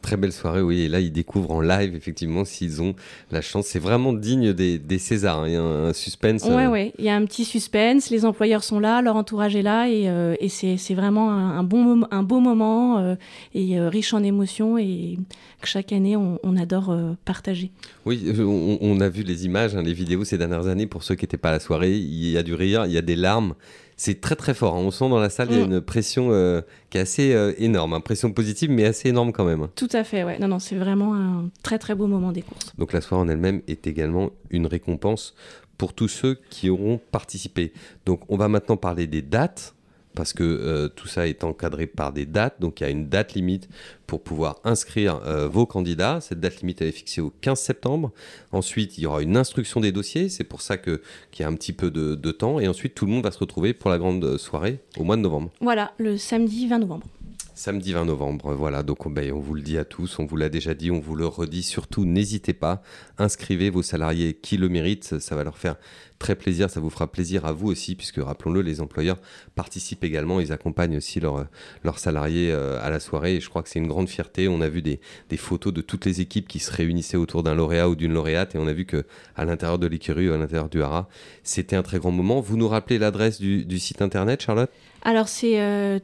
Très 0.03 0.17
belle 0.17 0.33
soirée, 0.33 0.63
oui. 0.63 0.81
Et 0.81 0.89
là, 0.89 0.99
ils 1.01 1.13
découvrent 1.13 1.51
en 1.51 1.61
live, 1.61 1.95
effectivement, 1.95 2.47
s'ils 2.47 2.81
ont 2.81 2.95
la 3.31 3.43
chance. 3.43 3.67
C'est 3.67 3.79
vraiment 3.79 4.15
digne 4.15 4.55
des, 4.55 4.79
des 4.79 4.99
Césars. 4.99 5.41
Hein. 5.41 5.49
Il 5.49 5.53
y 5.53 5.57
a 5.57 5.63
un, 5.63 5.93
suspense. 5.93 6.45
Oui, 6.47 6.65
euh. 6.65 6.71
oui. 6.71 6.93
Il 6.99 7.05
y 7.05 7.11
a 7.11 7.15
un 7.15 7.25
petit 7.27 7.45
suspense. 7.45 8.09
Les 8.09 8.25
employeurs 8.25 8.65
sont 8.65 8.81
là, 8.81 9.03
leur 9.03 9.17
entourage 9.17 9.57
est 9.57 9.63
là. 9.63 9.89
Et, 9.89 10.09
euh, 10.09 10.37
et 10.41 10.49
c'est 10.49 10.95
vraiment 10.95 11.31
un, 11.31 11.63
bon, 11.63 12.07
un 12.11 12.23
beau 12.23 12.41
moment 12.41 12.99
euh, 12.99 13.15
et 13.55 13.79
riche 13.79 14.15
en 14.15 14.23
émotions 14.23 14.79
et 14.79 15.19
que 15.61 15.69
chaque 15.69 15.93
année, 15.93 16.17
on, 16.17 16.57
adore 16.57 16.97
partager. 17.25 17.71
Oui, 18.07 18.25
on, 18.81 19.01
a 19.01 19.09
vu 19.09 19.23
les 19.23 19.45
images, 19.45 19.77
hein, 19.77 19.83
les 19.83 19.93
vidéos 19.93 20.25
ces 20.25 20.39
dernières 20.39 20.67
années. 20.67 20.87
Pour 20.87 21.03
ceux 21.03 21.15
qui 21.15 21.25
n'étaient 21.25 21.37
pas 21.37 21.51
à 21.51 21.53
la 21.53 21.61
soirée, 21.61 21.95
il 21.95 22.31
y 22.31 22.39
a 22.39 22.43
du 22.43 22.55
rire, 22.55 22.87
il 22.87 22.93
y 22.93 22.99
a 22.99 23.03
des 23.03 23.17
larmes 23.17 23.55
c'est 24.01 24.19
très 24.19 24.35
très 24.35 24.55
fort. 24.55 24.77
Hein. 24.77 24.81
On 24.81 24.91
sent 24.91 25.11
dans 25.11 25.19
la 25.19 25.29
salle, 25.29 25.49
il 25.51 25.59
y 25.59 25.61
a 25.61 25.67
mm. 25.67 25.73
une 25.73 25.81
pression 25.83 26.29
euh, 26.31 26.63
qui 26.89 26.97
est 26.97 27.03
assez 27.03 27.35
euh, 27.35 27.53
énorme, 27.59 27.91
une 27.91 27.97
hein. 27.99 28.01
pression 28.01 28.33
positive, 28.33 28.71
mais 28.71 28.87
assez 28.87 29.11
énorme 29.11 29.31
quand 29.31 29.45
même. 29.45 29.69
Tout 29.77 29.91
à 29.93 30.05
fait, 30.05 30.25
ouais. 30.25 30.39
Non, 30.39 30.49
non, 30.49 30.59
c'est 30.59 30.77
vraiment 30.77 31.15
un 31.15 31.51
très 31.63 31.79
très 31.79 31.95
beau 31.95 32.07
moment 32.07 32.33
des 32.33 32.41
courses. 32.41 32.73
Donc 32.79 32.95
la 32.95 33.03
soirée 33.03 33.23
en 33.23 33.29
elle-même 33.29 33.61
est 33.69 33.87
également 33.87 34.31
une 34.49 34.67
récompense 34.67 35.35
pour 35.77 35.93
tous 35.93 36.09
ceux 36.09 36.39
qui 36.49 36.71
auront 36.71 36.99
participé. 37.11 37.75
Donc 38.07 38.23
on 38.31 38.39
va 38.39 38.49
maintenant 38.49 38.79
parler 38.79 39.07
des 39.07 39.21
dates 39.21 39.75
parce 40.21 40.35
que 40.35 40.45
euh, 40.45 40.89
tout 40.89 41.09
ça 41.09 41.27
est 41.27 41.45
encadré 41.45 41.87
par 41.87 42.13
des 42.13 42.27
dates, 42.27 42.61
donc 42.61 42.81
il 42.81 42.85
y 42.85 42.87
a 42.87 42.91
une 42.91 43.09
date 43.09 43.33
limite 43.33 43.71
pour 44.07 44.23
pouvoir 44.23 44.61
inscrire 44.65 45.19
euh, 45.25 45.49
vos 45.49 45.65
candidats. 45.65 46.21
Cette 46.21 46.41
date 46.41 46.61
limite 46.61 46.83
elle 46.83 46.89
est 46.89 46.93
fixée 46.93 47.23
au 47.23 47.33
15 47.41 47.59
septembre. 47.59 48.13
Ensuite, 48.53 48.99
il 48.99 49.05
y 49.05 49.07
aura 49.07 49.23
une 49.23 49.39
instruction 49.39 49.81
des 49.81 49.93
dossiers, 49.93 50.29
c'est 50.29 50.45
pour 50.45 50.61
ça 50.61 50.77
qu'il 50.77 51.01
y 51.39 51.43
a 51.43 51.49
un 51.49 51.55
petit 51.55 51.73
peu 51.73 51.91
de, 51.91 52.17
de, 52.17 52.33
temps. 52.33 52.61
Et 52.61 52.69
ensuite, 52.69 52.95
tout 52.95 53.07
le 53.07 53.13
monde 53.13 53.25
va 53.25 53.31
se 53.31 53.39
retrouver 53.39 53.73
pour 53.73 53.89
la 53.89 53.97
grande 53.97 54.37
soirée 54.37 54.81
au 54.99 55.05
mois 55.05 55.17
de 55.17 55.23
novembre. 55.23 55.51
Voilà, 55.63 55.95
le 55.97 56.19
samedi 56.19 56.69
20 56.69 56.81
novembre. 56.81 57.07
Samedi 57.55 57.93
20 57.93 58.05
novembre, 58.05 58.55
voilà, 58.55 58.83
donc 58.83 59.13
ben, 59.13 59.33
on 59.33 59.39
vous 59.39 59.55
le 59.55 59.61
dit 59.61 59.77
à 59.77 59.85
tous, 59.85 60.19
on 60.19 60.25
vous 60.25 60.37
l'a 60.37 60.49
déjà 60.49 60.73
dit, 60.73 60.91
on 60.91 61.01
vous 61.01 61.15
le 61.15 61.27
redit, 61.27 61.63
surtout 61.63 62.07
n'hésitez 62.07 62.55
pas, 62.55 62.83
inscrivez 63.19 63.69
vos 63.69 63.83
salariés 63.83 64.33
qui 64.33 64.57
le 64.57 64.71
méritent, 64.71 65.19
ça 65.19 65.37
va 65.37 65.45
leur 65.45 65.59
faire 65.59 65.77
très 66.21 66.37
plaisir, 66.37 66.71
ça 66.71 66.79
vous 66.79 66.91
fera 66.91 67.11
plaisir 67.11 67.47
à 67.47 67.53
vous 67.53 67.67
aussi, 67.67 67.97
puisque 67.97 68.19
rappelons-le, 68.19 68.61
les 68.61 68.81
employeurs 68.81 69.17
participent 69.57 70.05
également, 70.05 70.39
ils 70.39 70.53
accompagnent 70.53 70.99
aussi 70.99 71.19
leurs 71.19 71.99
salariés 71.99 72.53
euh, 72.53 72.79
à 72.81 72.91
la 72.91 73.01
soirée, 73.01 73.37
et 73.37 73.41
je 73.41 73.49
crois 73.49 73.65
que 73.65 73.69
c'est 73.69 73.81
une 73.81 73.89
grande 73.89 74.09
fierté, 74.09 74.47
on 74.47 74.61
a 74.61 74.69
vu 74.69 74.83
des, 74.83 75.01
photos 75.37 75.73
de 75.73 75.81
toutes 75.81 76.05
les 76.05 76.21
équipes 76.21 76.47
qui 76.47 76.59
se 76.61 76.71
réunissaient 76.71 77.17
autour 77.17 77.43
d'un 77.43 77.55
lauréat 77.55 77.89
ou 77.89 77.97
d'une 77.97 78.13
lauréate, 78.13 78.55
et 78.55 78.59
on 78.59 78.69
a 78.69 78.73
vu 78.73 78.85
que 78.85 79.05
à 79.35 79.45
l'intérieur 79.45 79.79
de 79.79 79.87
l'écurie 79.87 80.29
ou 80.29 80.35
à 80.35 80.37
l'intérieur 80.37 80.69
du 80.69 80.83
haras, 80.83 81.09
c'était 81.43 81.75
un 81.75 81.83
très 81.83 81.99
grand 81.99 82.13
moment. 82.13 82.41
Vous 82.41 82.57
nous 82.57 82.69
rappelez 82.69 82.99
l'adresse 82.99 83.41
du 83.41 83.79
site 83.79 84.03
internet, 84.03 84.43
Charlotte? 84.43 84.71
Alors 85.03 85.29
c'est 85.29 85.61
euh. 85.61 85.99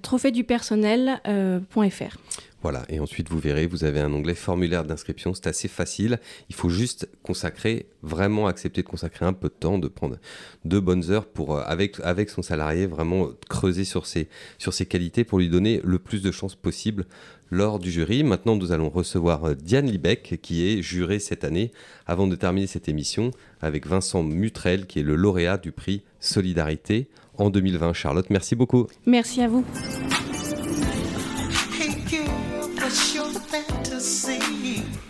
Euh, 2.67 2.71
voilà, 2.71 2.85
et 2.89 2.99
ensuite 3.01 3.29
vous 3.29 3.39
verrez, 3.39 3.67
vous 3.67 3.85
avez 3.85 4.01
un 4.01 4.13
onglet 4.13 4.35
formulaire 4.35 4.85
d'inscription, 4.85 5.35
c'est 5.35 5.47
assez 5.47 5.69
facile. 5.69 6.19
Il 6.49 6.55
faut 6.55 6.69
juste 6.69 7.09
consacrer, 7.23 7.87
vraiment 8.03 8.49
accepter 8.49 8.83
de 8.83 8.89
consacrer 8.89 9.25
un 9.25 9.33
peu 9.33 9.49
de 9.49 9.55
temps, 9.55 9.79
de 9.79 9.89
prendre 9.89 10.17
deux 10.65 10.81
bonnes 10.81 11.11
heures 11.11 11.27
pour, 11.27 11.57
euh, 11.57 11.63
avec, 11.65 12.31
son 12.31 12.43
salarié, 12.43 12.87
vraiment 12.87 13.29
creuser 13.49 13.85
sur 13.85 14.07
ses, 14.07 14.29
sur 14.59 14.73
ses 14.73 14.87
qualités 14.87 15.25
pour 15.25 15.39
lui 15.39 15.49
donner 15.49 15.81
le 15.85 15.99
plus 15.99 16.23
de 16.23 16.33
chances 16.33 16.57
possible 16.57 17.05
lors 17.51 17.79
du 17.79 17.93
jury. 17.93 18.25
Maintenant, 18.25 18.57
nous 18.57 18.73
allons 18.73 18.91
recevoir 18.91 19.55
Diane 19.55 19.87
Liebeck, 19.87 20.41
qui 20.43 20.67
est 20.67 20.83
jurée 20.83 21.21
cette 21.21 21.45
année, 21.45 21.71
avant 22.07 22.27
de 22.27 22.35
terminer 22.35 22.67
cette 22.67 22.89
émission, 22.89 23.31
avec 23.61 23.87
Vincent 23.87 24.25
Mutrel, 24.25 24.87
qui 24.87 24.99
est 24.99 25.05
le 25.05 25.15
lauréat 25.15 25.59
du 25.59 25.71
prix 25.71 26.03
Solidarité 26.19 27.09
en 27.39 27.51
2020. 27.51 27.93
Charlotte, 27.93 28.27
merci 28.31 28.57
beaucoup. 28.57 28.89
Merci 29.07 29.43
à 29.43 29.49
vous. 29.49 29.65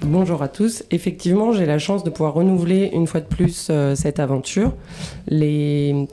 Bonjour 0.08 0.40
à 0.40 0.46
tous. 0.46 0.84
Effectivement, 0.92 1.50
j'ai 1.50 1.66
la 1.66 1.80
chance 1.80 2.04
de 2.04 2.10
pouvoir 2.10 2.34
renouveler 2.34 2.90
une 2.92 3.08
fois 3.08 3.18
de 3.18 3.26
plus 3.26 3.66
euh, 3.70 3.96
cette 3.96 4.20
aventure. 4.20 4.72
Les 5.26 6.06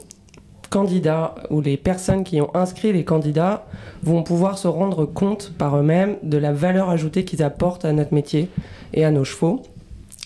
candidats 0.68 1.36
ou 1.50 1.60
les 1.60 1.76
personnes 1.76 2.24
qui 2.24 2.40
ont 2.40 2.50
inscrit 2.56 2.92
les 2.92 3.04
candidats 3.04 3.66
vont 4.02 4.24
pouvoir 4.24 4.58
se 4.58 4.66
rendre 4.66 5.04
compte 5.04 5.52
par 5.56 5.76
eux-mêmes 5.76 6.16
de 6.24 6.36
la 6.38 6.52
valeur 6.52 6.90
ajoutée 6.90 7.24
qu'ils 7.24 7.44
apportent 7.44 7.84
à 7.84 7.92
notre 7.92 8.12
métier 8.12 8.48
et 8.94 9.04
à 9.04 9.12
nos 9.12 9.22
chevaux. 9.22 9.62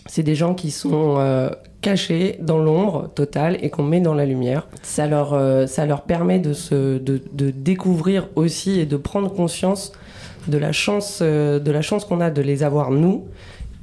C'est 0.06 0.22
des 0.22 0.34
gens 0.34 0.54
qui 0.54 0.70
sont 0.70 1.16
euh, 1.18 1.50
cachés 1.82 2.38
dans 2.40 2.58
l'ombre 2.58 3.10
totale 3.14 3.58
et 3.60 3.68
qu'on 3.68 3.82
met 3.82 4.00
dans 4.00 4.14
la 4.14 4.24
lumière. 4.24 4.66
Ça 4.82 5.06
leur, 5.06 5.34
euh, 5.34 5.66
ça 5.66 5.84
leur 5.84 6.04
permet 6.04 6.38
de, 6.38 6.54
se, 6.54 6.96
de, 6.96 7.20
de, 7.34 7.50
découvrir 7.50 8.28
aussi 8.34 8.80
et 8.80 8.86
de 8.86 8.96
prendre 8.96 9.30
conscience 9.30 9.92
de 10.48 10.58
la 10.58 10.72
chance, 10.72 11.20
euh, 11.22 11.58
de 11.58 11.70
la 11.70 11.82
chance 11.82 12.04
qu'on 12.04 12.20
a 12.20 12.30
de 12.30 12.42
les 12.42 12.62
avoir 12.62 12.90
nous 12.90 13.24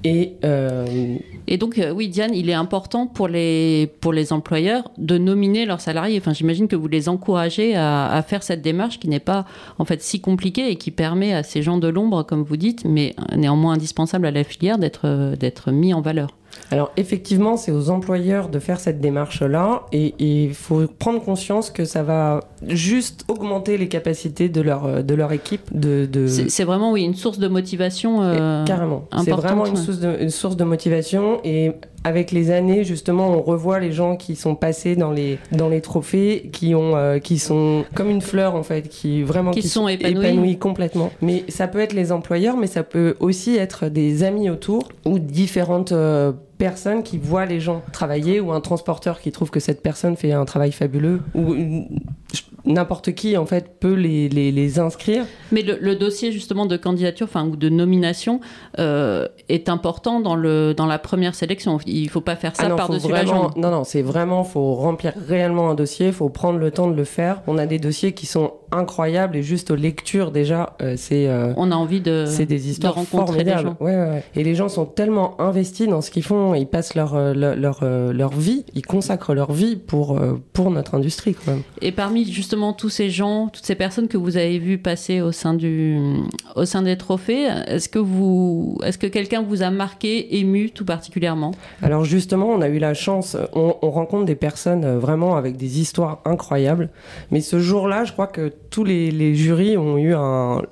et, 0.06 0.34
euh... 0.44 1.18
et, 1.48 1.58
donc, 1.58 1.80
euh, 1.80 1.92
oui, 1.92 2.10
Diane, 2.10 2.36
il 2.36 2.48
est 2.52 2.54
important 2.54 3.08
pour 3.08 3.28
les, 3.28 3.92
pour 4.02 4.14
les 4.14 4.34
employeurs 4.34 4.92
de 5.00 5.18
nominer 5.18 5.66
leurs 5.66 5.82
salariés. 5.82 6.20
Enfin, 6.20 6.32
j'imagine 6.32 6.68
que 6.68 6.76
vous 6.76 6.88
les 6.88 7.10
encouragez 7.10 7.76
à, 7.76 8.24
faire 8.28 8.44
cette 8.44 8.62
démarche 8.62 9.00
qui 9.00 9.08
n'est 9.08 9.20
pas 9.20 9.46
en 9.80 9.86
fait 9.86 10.04
si 10.04 10.22
compliquée 10.22 10.70
et 10.70 10.76
qui 10.76 10.92
permet 10.92 11.34
à 11.34 11.42
ces 11.42 11.64
gens 11.64 11.80
de 11.80 11.88
l'ombre, 11.88 12.22
comme 12.22 12.44
vous 12.44 12.56
dites, 12.56 12.86
mais 12.86 13.16
néanmoins 13.36 13.74
indispensable 13.74 14.28
à 14.28 14.32
la 14.32 14.44
filière, 14.44 14.78
d'être 14.78 15.72
mis 15.72 15.92
en 15.96 16.02
valeur. 16.02 16.30
Alors 16.72 16.92
effectivement, 16.98 17.58
c'est 17.58 17.72
aux 17.72 17.90
employeurs 17.90 18.50
de 18.50 18.60
faire 18.60 18.80
cette 18.80 19.00
démarche-là 19.00 19.84
et 19.92 20.16
il 20.20 20.54
faut 20.54 20.88
prendre 20.88 21.22
conscience 21.22 21.70
que 21.70 21.86
ça 21.86 22.04
va 22.04 22.42
juste 22.68 23.24
augmenter 23.28 23.78
les 23.78 23.88
capacités 23.88 24.50
de 24.50 24.62
leur, 24.62 25.04
de 25.04 25.14
leur 25.14 25.32
équipe. 25.32 25.62
De, 25.74 26.06
de... 26.06 26.28
C'est 26.28 26.64
vraiment 26.64 26.92
oui, 26.92 27.04
une 27.04 27.16
source 27.16 27.40
de 27.40 27.48
motivation. 27.48 28.22
Euh, 28.24 28.64
carrément. 28.66 29.08
C'est 29.24 29.32
vraiment 29.32 29.66
une, 29.66 29.76
source 29.76 30.00
de, 30.00 30.18
une 30.20 30.30
source 30.30 30.58
de 30.58 30.64
motivation 30.64 31.40
et 31.44 31.72
avec 32.06 32.32
les 32.32 32.52
années, 32.52 32.84
justement, 32.84 33.30
on 33.30 33.42
revoit 33.42 33.80
les 33.80 33.92
gens 33.92 34.16
qui 34.16 34.36
sont 34.36 34.54
passés 34.54 34.96
dans 34.96 35.12
les, 35.12 35.40
dans 35.52 35.70
les 35.70 35.82
trophées, 35.82 36.52
qui, 36.54 36.76
ont, 36.76 36.96
euh, 36.96 37.18
qui 37.18 37.40
sont 37.40 37.84
comme 37.96 38.12
une 38.12 38.22
fleur, 38.22 38.54
en 38.54 38.62
fait, 38.62 38.84
qui 38.84 39.24
vraiment 39.24 39.50
qui, 39.50 39.62
qui 39.62 39.70
sont 39.70 39.88
épanouis. 39.88 40.24
épanouis. 40.24 40.58
complètement. 40.60 41.10
Mais 41.24 41.44
ça 41.48 41.68
peut 41.68 41.80
être 41.80 41.94
les 41.94 42.12
employeurs, 42.12 42.58
mais 42.58 42.68
ça 42.68 42.84
peut 42.84 43.16
aussi 43.20 43.56
être 43.58 43.90
des 43.90 44.24
amis 44.24 44.52
autour 44.52 44.90
ou 45.04 45.18
différentes 45.18 45.94
euh, 45.94 46.32
personnes 46.58 47.04
qui 47.04 47.18
voient 47.18 47.46
les 47.46 47.60
gens 47.60 47.82
travailler 47.92 48.40
ou 48.40 48.52
un 48.52 48.62
transporteur 48.62 49.20
qui 49.20 49.32
trouve 49.32 49.50
que 49.50 49.60
cette 49.60 49.82
personne 49.82 50.16
fait 50.16 50.32
un 50.32 50.46
travail 50.46 50.72
fabuleux 50.72 51.22
ou 51.34 51.56
n'importe 52.66 53.14
qui 53.14 53.38
en 53.38 53.46
fait 53.46 53.80
peut 53.80 53.94
les, 53.94 54.80
inscrire. 54.80 55.26
Mais 55.52 55.62
le, 55.62 55.78
le, 55.80 55.96
dossier 55.96 56.32
justement 56.32 56.66
de 56.66 56.78
candidature 56.78 57.28
enfin, 57.28 57.46
ou 57.46 57.56
de 57.56 57.70
nomination 57.70 58.42
euh, 58.80 59.28
est 59.50 59.70
important 59.70 60.20
dans, 60.20 60.36
le, 60.36 60.74
dans 60.74 60.86
la 60.86 61.00
première 61.00 61.36
sélection. 61.36 61.78
Il 61.86 62.04
ne 62.04 62.10
faut 62.10 62.22
pas 62.22 62.36
faire 62.36 62.56
ça 62.56 62.68
ah 62.72 62.76
par-dessus 62.76 63.12
la 63.12 63.26
jambe. 63.26 63.52
Non, 63.56 63.70
non, 63.70 63.84
c'est 63.84 64.02
vraiment, 64.02 64.44
il 64.44 64.52
faut 64.52 64.74
remplir 64.76 65.14
réellement 65.28 65.70
un 65.70 65.76
dossier, 65.76 66.08
il 66.08 66.14
faut 66.14 66.30
prendre 66.30 66.60
le 66.60 66.72
temps 66.72 66.90
de 66.90 66.96
le 66.96 67.04
faire. 67.04 67.42
On 67.48 67.58
a 67.58 67.66
des 67.66 67.80
dossiers 67.80 68.14
qui 68.14 68.26
sont 68.26 68.54
incroyables 68.72 69.36
et 69.36 69.44
juste 69.44 69.72
aux 69.72 69.76
lectures 69.76 70.32
déjà, 70.32 70.76
euh, 70.82 70.96
c'est... 70.98 71.28
Euh, 71.28 71.54
On 71.58 71.72
a 71.72 71.76
envie 71.76 72.02
de, 72.02 72.26
c'est 72.28 72.46
des 72.46 72.70
histoires 72.70 72.94
de 72.94 73.00
rencontrer 73.00 73.44
des 73.44 73.52
gens. 73.52 73.78
Ouais, 73.80 73.96
ouais, 73.96 74.10
ouais. 74.10 74.24
Et 74.36 74.44
les 74.44 74.56
gens 74.56 74.70
sont 74.70 74.86
tellement 74.86 75.40
investis 75.40 75.88
dans 75.88 76.02
ce 76.02 76.12
qu'ils 76.12 76.24
font, 76.24 76.56
ils 76.56 76.68
passent 76.68 76.96
leur, 76.96 77.16
leur, 77.34 77.56
leur, 77.56 77.86
leur, 77.86 78.32
vie, 78.32 78.66
ils 78.74 78.86
consacrent 78.86 79.34
leur 79.34 79.52
vie 79.52 79.76
pour, 79.76 80.20
pour 80.54 80.72
notre 80.72 80.96
industrie. 80.96 81.36
Quand 81.36 81.52
même. 81.52 81.62
Et 81.82 81.92
parmi 81.92 82.26
justement 82.32 82.74
tous 82.74 82.90
ces 82.90 83.10
gens, 83.10 83.48
toutes 83.48 83.66
ces 83.66 83.76
personnes 83.76 84.08
que 84.08 84.18
vous 84.18 84.38
avez 84.38 84.60
vues 84.60 84.78
passer 84.78 85.22
au 85.22 85.32
sein, 85.32 85.54
du, 85.54 86.00
au 86.56 86.66
sein 86.66 86.82
des 86.82 86.98
trophées, 86.98 87.48
est-ce 87.68 87.88
que, 87.88 88.00
vous, 88.00 88.78
est-ce 88.84 88.98
que 88.98 89.08
quelqu'un 89.08 89.35
vous 89.44 89.64
a 89.64 89.70
marqué, 89.70 90.38
ému 90.38 90.70
tout 90.70 90.86
particulièrement 90.86 91.52
Alors 91.82 92.06
justement, 92.06 92.48
on 92.50 92.62
a 92.62 92.70
eu 92.70 92.80
la 92.80 92.94
chance, 92.94 93.38
on, 93.54 93.76
on, 93.82 93.92
rencontre 93.92 94.26
des 94.26 94.36
personnes 94.36 94.98
vraiment 94.98 95.38
avec 95.38 95.58
des 95.58 95.80
histoires 95.80 96.22
incroyables, 96.26 96.90
mais 97.32 97.42
ce 97.42 97.60
jour-là, 97.60 98.04
je 98.04 98.12
crois 98.12 98.28
que 98.28 98.52
tous 98.70 98.84
les, 98.84 99.36
jurys 99.36 99.78
ont 99.78 99.98
eu 99.98 100.14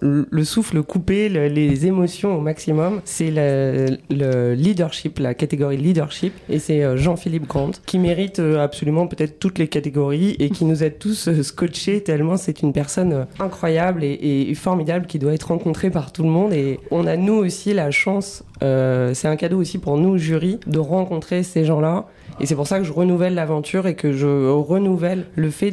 le 0.02 0.44
souffle 0.44 0.84
coupé, 0.84 1.30
le, 1.30 1.48
les 1.48 1.86
émotions 1.86 2.38
au 2.38 2.42
maximum. 2.42 3.02
C'est 3.06 3.32
le, 3.32 3.98
le, 4.10 4.54
leadership, 4.54 5.20
la 5.20 5.34
catégorie 5.34 5.78
leadership, 5.78 6.34
et 6.50 6.60
c'est 6.60 6.98
Jean-Philippe 6.98 7.48
Grant 7.48 7.72
qui 7.86 8.00
mérite 8.00 8.40
absolument 8.40 9.08
peut-être 9.08 9.40
toutes 9.40 9.58
les 9.58 9.68
catégories 9.68 10.36
et 10.40 10.50
qui 10.50 10.66
nous 10.66 10.84
a 10.84 10.90
tous 10.90 11.30
scotchés 11.42 12.04
tellement 12.04 12.38
c'est 12.38 12.62
une 12.62 12.74
personne 12.74 13.26
incroyable 13.40 14.04
et, 14.04 14.54
formidable 14.56 15.08
qui 15.08 15.20
doit 15.20 15.34
être 15.34 15.48
rencontrée 15.48 15.90
par 15.90 16.12
tout 16.12 16.24
le 16.24 16.30
monde. 16.30 16.54
Et 16.54 16.80
on 16.92 17.08
a 17.08 17.16
nous 17.18 17.34
aussi 17.34 17.74
la 17.74 17.92
chance, 17.92 18.44
euh, 18.44 18.53
c'est 18.62 19.28
un 19.28 19.36
cadeau 19.36 19.60
aussi 19.60 19.78
pour 19.78 19.98
nous, 19.98 20.18
jury, 20.18 20.60
de 20.68 20.80
rencontrer 20.80 21.44
ces 21.44 21.66
gens-là. 21.66 22.06
Et 22.40 22.46
c'est 22.46 22.56
pour 22.56 22.68
ça 22.68 22.80
que 22.80 22.86
je 22.86 22.92
renouvelle 22.92 23.36
l'aventure 23.36 23.88
et 23.88 23.96
que 23.96 24.12
je 24.12 24.50
renouvelle 24.50 25.26
le 25.36 25.50
fait 25.50 25.72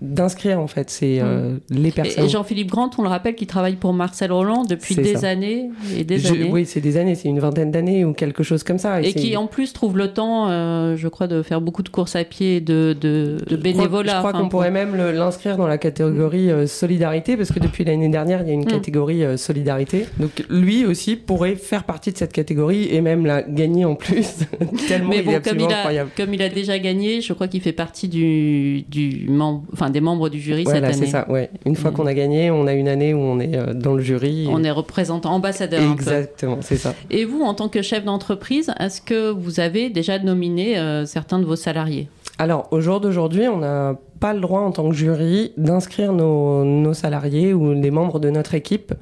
d'inscrire 0.00 0.58
de, 0.58 0.62
en 0.62 0.66
fait 0.66 0.90
c'est 0.90 1.18
euh, 1.20 1.56
les 1.70 1.90
personnes. 1.90 2.24
Et 2.24 2.28
Jean-Philippe 2.28 2.70
Grant, 2.70 2.90
on 2.98 3.02
le 3.02 3.08
rappelle, 3.08 3.34
qui 3.34 3.46
travaille 3.46 3.76
pour 3.76 3.92
Marcel 3.92 4.32
Roland 4.32 4.64
depuis 4.64 4.94
des 4.94 5.16
ça. 5.16 5.28
années 5.28 5.70
et 5.96 6.04
des 6.04 6.18
je, 6.18 6.28
années. 6.32 6.50
Oui, 6.50 6.66
c'est 6.66 6.80
des 6.80 6.96
années, 6.96 7.14
c'est 7.14 7.28
une 7.28 7.40
vingtaine 7.40 7.70
d'années 7.70 8.04
ou 8.04 8.12
quelque 8.12 8.42
chose 8.42 8.62
comme 8.62 8.78
ça. 8.78 9.02
Et, 9.02 9.08
et 9.08 9.14
qui 9.14 9.36
en 9.36 9.46
plus 9.46 9.72
trouve 9.72 9.96
le 9.96 10.08
temps, 10.12 10.48
euh, 10.50 10.96
je 10.96 11.08
crois, 11.08 11.26
de 11.26 11.42
faire 11.42 11.60
beaucoup 11.60 11.82
de 11.82 11.88
courses 11.88 12.16
à 12.16 12.24
pied, 12.24 12.60
de, 12.60 12.96
de, 12.98 13.38
de 13.46 13.56
bénévolat. 13.56 14.12
Je 14.12 14.18
crois, 14.18 14.30
crois 14.30 14.42
qu'on 14.42 14.48
pourrait 14.48 14.70
même 14.70 14.96
l'inscrire 14.96 15.56
dans 15.56 15.66
la 15.66 15.78
catégorie 15.78 16.50
euh, 16.50 16.66
solidarité 16.66 17.36
parce 17.36 17.52
que 17.52 17.60
depuis 17.60 17.84
l'année 17.84 18.08
dernière, 18.08 18.42
il 18.42 18.48
y 18.48 18.50
a 18.50 18.54
une 18.54 18.64
mmh. 18.64 18.66
catégorie 18.66 19.24
euh, 19.24 19.36
solidarité. 19.36 20.06
Donc 20.18 20.44
lui 20.48 20.86
aussi 20.86 21.16
pourrait 21.16 21.56
faire 21.56 21.84
partie 21.84 22.12
de 22.12 22.16
cette 22.16 22.32
catégorie 22.32 22.88
et 22.90 23.00
même 23.00 23.26
la 23.26 23.42
gagner 23.42 23.84
en 23.84 23.94
plus. 23.94 24.40
tellement 24.88 25.10
Mais 25.10 25.22
bon, 25.22 25.30
il 25.30 25.34
est 25.34 25.40
comme 25.50 25.60
il, 25.60 25.72
a, 25.72 25.78
incroyable. 25.78 26.10
comme 26.16 26.34
il 26.34 26.42
a 26.42 26.48
déjà 26.48 26.78
gagné, 26.78 27.20
je 27.20 27.32
crois 27.32 27.48
qu'il 27.48 27.60
fait 27.60 27.72
partie 27.72 28.08
du, 28.08 28.82
du 28.82 29.26
membre, 29.28 29.62
enfin, 29.72 29.90
des 29.90 30.00
membres 30.00 30.28
du 30.28 30.40
jury 30.40 30.64
voilà, 30.64 30.88
cette 30.88 30.96
année. 30.96 31.06
c'est 31.06 31.12
ça, 31.12 31.30
ouais. 31.30 31.50
Une 31.66 31.76
fois 31.76 31.90
qu'on 31.90 32.06
a 32.06 32.14
gagné, 32.14 32.50
on 32.50 32.66
a 32.66 32.72
une 32.72 32.88
année 32.88 33.14
où 33.14 33.18
on 33.18 33.40
est 33.40 33.56
euh, 33.56 33.74
dans 33.74 33.94
le 33.94 34.02
jury. 34.02 34.48
On 34.50 34.64
est 34.64 34.70
représentant, 34.70 35.32
ambassadeur. 35.32 35.82
Exactement, 35.92 36.58
c'est 36.60 36.76
ça. 36.76 36.94
Et 37.10 37.24
vous, 37.24 37.42
en 37.42 37.54
tant 37.54 37.68
que 37.68 37.82
chef 37.82 38.04
d'entreprise, 38.04 38.72
est-ce 38.78 39.00
que 39.00 39.30
vous 39.30 39.60
avez 39.60 39.90
déjà 39.90 40.18
nominé 40.18 40.78
euh, 40.78 41.06
certains 41.06 41.38
de 41.38 41.44
vos 41.44 41.56
salariés? 41.56 42.08
Alors, 42.38 42.68
au 42.70 42.80
jour 42.80 43.00
d'aujourd'hui, 43.00 43.48
on 43.48 43.58
n'a 43.58 43.98
pas 44.18 44.32
le 44.32 44.40
droit 44.40 44.60
en 44.60 44.70
tant 44.70 44.88
que 44.88 44.94
jury 44.94 45.52
d'inscrire 45.56 46.12
nos, 46.12 46.64
nos, 46.64 46.94
salariés 46.94 47.52
ou 47.52 47.74
les 47.74 47.90
membres 47.90 48.18
de 48.18 48.30
notre 48.30 48.54
équipe 48.54 48.94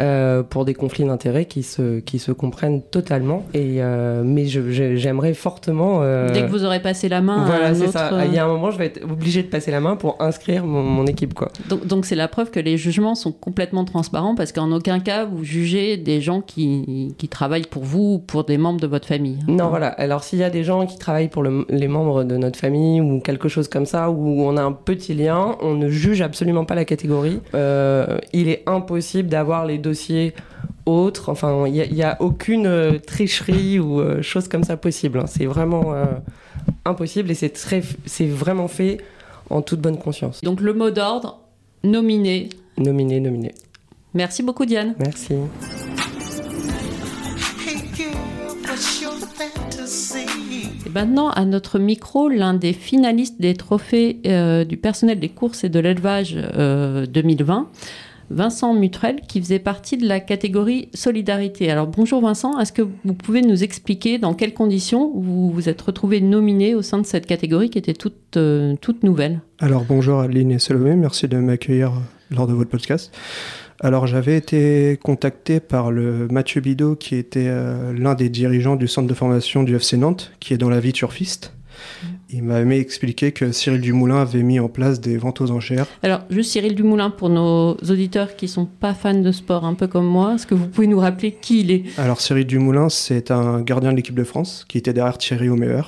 euh, 0.00 0.42
pour 0.42 0.64
des 0.64 0.74
conflits 0.74 1.04
d'intérêts 1.04 1.44
qui 1.44 1.62
se, 1.62 2.00
qui 2.00 2.18
se 2.18 2.32
comprennent 2.32 2.82
totalement. 2.82 3.44
Et, 3.54 3.76
euh, 3.78 4.22
mais 4.24 4.46
j'aimerais 4.46 5.34
fortement... 5.34 6.00
Euh... 6.02 6.30
Dès 6.32 6.42
que 6.42 6.50
vous 6.50 6.64
aurez 6.64 6.80
passé 6.80 7.08
la 7.08 7.20
main 7.20 7.44
voilà, 7.44 7.66
à 7.66 7.74
c'est 7.74 7.84
autre... 7.84 7.92
ça. 7.92 8.24
Il 8.26 8.34
y 8.34 8.38
a 8.38 8.44
un 8.44 8.48
moment, 8.48 8.70
je 8.70 8.78
vais 8.78 8.86
être 8.86 9.04
obligé 9.04 9.42
de 9.42 9.48
passer 9.48 9.70
la 9.70 9.80
main 9.80 9.96
pour 9.96 10.20
inscrire 10.20 10.64
mon, 10.64 10.82
mon 10.82 11.06
équipe. 11.06 11.34
Quoi. 11.34 11.48
Donc 11.84 12.04
c'est 12.06 12.14
la 12.14 12.28
preuve 12.28 12.50
que 12.50 12.60
les 12.60 12.76
jugements 12.76 13.14
sont 13.14 13.32
complètement 13.32 13.84
transparents 13.84 14.34
parce 14.34 14.52
qu'en 14.52 14.72
aucun 14.72 15.00
cas, 15.00 15.24
vous 15.24 15.44
jugez 15.44 15.96
des 15.96 16.20
gens 16.20 16.40
qui, 16.40 17.14
qui 17.18 17.28
travaillent 17.28 17.66
pour 17.66 17.84
vous 17.84 18.14
ou 18.14 18.18
pour 18.18 18.44
des 18.44 18.58
membres 18.58 18.80
de 18.80 18.86
votre 18.86 19.08
famille. 19.08 19.38
Non, 19.48 19.68
voilà. 19.68 19.88
Alors 19.88 20.24
s'il 20.24 20.38
y 20.38 20.44
a 20.44 20.50
des 20.50 20.64
gens 20.64 20.86
qui 20.86 20.98
travaillent 20.98 21.28
pour 21.28 21.42
le, 21.42 21.66
les 21.68 21.88
membres 21.88 22.24
de 22.24 22.36
notre 22.36 22.58
famille 22.58 23.00
ou 23.00 23.20
quelque 23.20 23.48
chose 23.48 23.68
comme 23.68 23.86
ça, 23.86 24.10
où 24.10 24.42
on 24.42 24.56
a 24.56 24.62
un 24.62 24.72
petit 24.72 25.14
lien, 25.14 25.56
on 25.60 25.74
ne 25.74 25.88
juge 25.88 26.22
absolument 26.22 26.64
pas 26.64 26.74
la 26.74 26.84
catégorie. 26.84 27.40
Il 27.54 28.48
est 28.48 28.62
impossible 28.66 29.28
d'avoir 29.28 29.66
les 29.66 29.78
dossiers 29.82 30.34
autres. 30.86 31.28
Enfin, 31.28 31.66
il 31.66 31.72
n'y 31.72 32.02
a, 32.02 32.12
a, 32.12 32.22
aucune 32.22 32.66
euh, 32.66 32.98
tricherie 32.98 33.78
ou 33.78 34.00
euh, 34.00 34.22
chose 34.22 34.48
comme 34.48 34.64
ça 34.64 34.76
possible. 34.76 35.18
Hein. 35.18 35.26
C'est 35.26 35.46
vraiment 35.46 35.92
euh, 35.94 36.04
impossible 36.84 37.30
et 37.30 37.34
c'est 37.34 38.26
vraiment 38.26 38.68
fait 38.68 38.98
en 39.50 39.62
toute 39.62 39.80
bonne 39.80 39.98
conscience. 39.98 40.40
Donc 40.42 40.60
le 40.60 40.72
mot 40.72 40.90
d'ordre, 40.90 41.40
nominé. 41.84 42.48
Nominé, 42.78 43.20
nominé. 43.20 43.52
Merci 44.14 44.42
beaucoup 44.42 44.66
Diane. 44.66 44.94
Merci. 44.98 45.34
Et 50.86 50.90
maintenant, 50.90 51.30
à 51.30 51.44
notre 51.44 51.78
micro, 51.78 52.28
l'un 52.28 52.54
des 52.54 52.72
finalistes 52.72 53.40
des 53.40 53.54
trophées 53.54 54.20
euh, 54.26 54.64
du 54.64 54.76
personnel 54.76 55.18
des 55.20 55.28
courses 55.28 55.64
et 55.64 55.68
de 55.68 55.78
l'élevage 55.78 56.36
euh, 56.36 57.06
2020, 57.06 57.68
Vincent 58.30 58.74
Mutrel, 58.74 59.20
qui 59.28 59.40
faisait 59.40 59.58
partie 59.58 59.96
de 59.96 60.06
la 60.06 60.20
catégorie 60.20 60.88
Solidarité. 60.94 61.70
Alors 61.70 61.86
bonjour 61.86 62.22
Vincent, 62.22 62.58
est-ce 62.58 62.72
que 62.72 62.82
vous 62.82 63.14
pouvez 63.14 63.42
nous 63.42 63.62
expliquer 63.62 64.18
dans 64.18 64.34
quelles 64.34 64.54
conditions 64.54 65.12
vous 65.14 65.50
vous 65.50 65.68
êtes 65.68 65.80
retrouvé 65.80 66.20
nominé 66.20 66.74
au 66.74 66.82
sein 66.82 66.98
de 66.98 67.06
cette 67.06 67.26
catégorie 67.26 67.70
qui 67.70 67.78
était 67.78 67.94
toute, 67.94 68.36
euh, 68.36 68.74
toute 68.80 69.02
nouvelle? 69.02 69.40
Alors 69.58 69.84
bonjour 69.84 70.20
Aline 70.20 70.52
et 70.52 70.58
Salomé, 70.58 70.96
merci 70.96 71.28
de 71.28 71.36
m'accueillir 71.38 71.92
lors 72.30 72.46
de 72.46 72.52
votre 72.52 72.70
podcast. 72.70 73.12
Alors 73.80 74.06
j'avais 74.06 74.36
été 74.36 74.98
contacté 75.02 75.58
par 75.58 75.90
le 75.90 76.28
Mathieu 76.28 76.60
Bidot 76.60 76.96
qui 76.96 77.16
était 77.16 77.48
euh, 77.48 77.92
l'un 77.92 78.14
des 78.14 78.28
dirigeants 78.28 78.76
du 78.76 78.86
centre 78.88 79.08
de 79.08 79.14
formation 79.14 79.62
du 79.62 79.74
FC 79.74 79.96
Nantes 79.96 80.32
qui 80.40 80.54
est 80.54 80.58
dans 80.58 80.70
la 80.70 80.80
vie 80.80 80.92
turfiste. 80.92 81.52
Mmh. 82.02 82.06
Il 82.34 82.44
m'avait 82.44 82.78
expliqué 82.78 83.32
que 83.32 83.52
Cyril 83.52 83.82
Dumoulin 83.82 84.22
avait 84.22 84.42
mis 84.42 84.58
en 84.58 84.68
place 84.68 85.00
des 85.00 85.18
ventes 85.18 85.42
aux 85.42 85.50
enchères. 85.50 85.86
Alors 86.02 86.20
juste 86.30 86.52
Cyril 86.52 86.74
Dumoulin 86.74 87.10
pour 87.10 87.28
nos 87.28 87.74
auditeurs 87.74 88.36
qui 88.36 88.48
sont 88.48 88.64
pas 88.64 88.94
fans 88.94 89.20
de 89.20 89.32
sport 89.32 89.66
un 89.66 89.74
peu 89.74 89.86
comme 89.86 90.06
moi, 90.06 90.34
est-ce 90.34 90.46
que 90.46 90.54
vous 90.54 90.66
pouvez 90.66 90.86
nous 90.86 90.98
rappeler 90.98 91.32
qui 91.32 91.60
il 91.60 91.70
est? 91.70 91.82
Alors 91.98 92.22
Cyril 92.22 92.46
Dumoulin 92.46 92.88
c'est 92.88 93.30
un 93.30 93.60
gardien 93.60 93.92
de 93.92 93.96
l'équipe 93.96 94.14
de 94.14 94.24
France 94.24 94.64
qui 94.66 94.78
était 94.78 94.94
derrière 94.94 95.18
Thierry 95.18 95.50
Omeyer. 95.50 95.82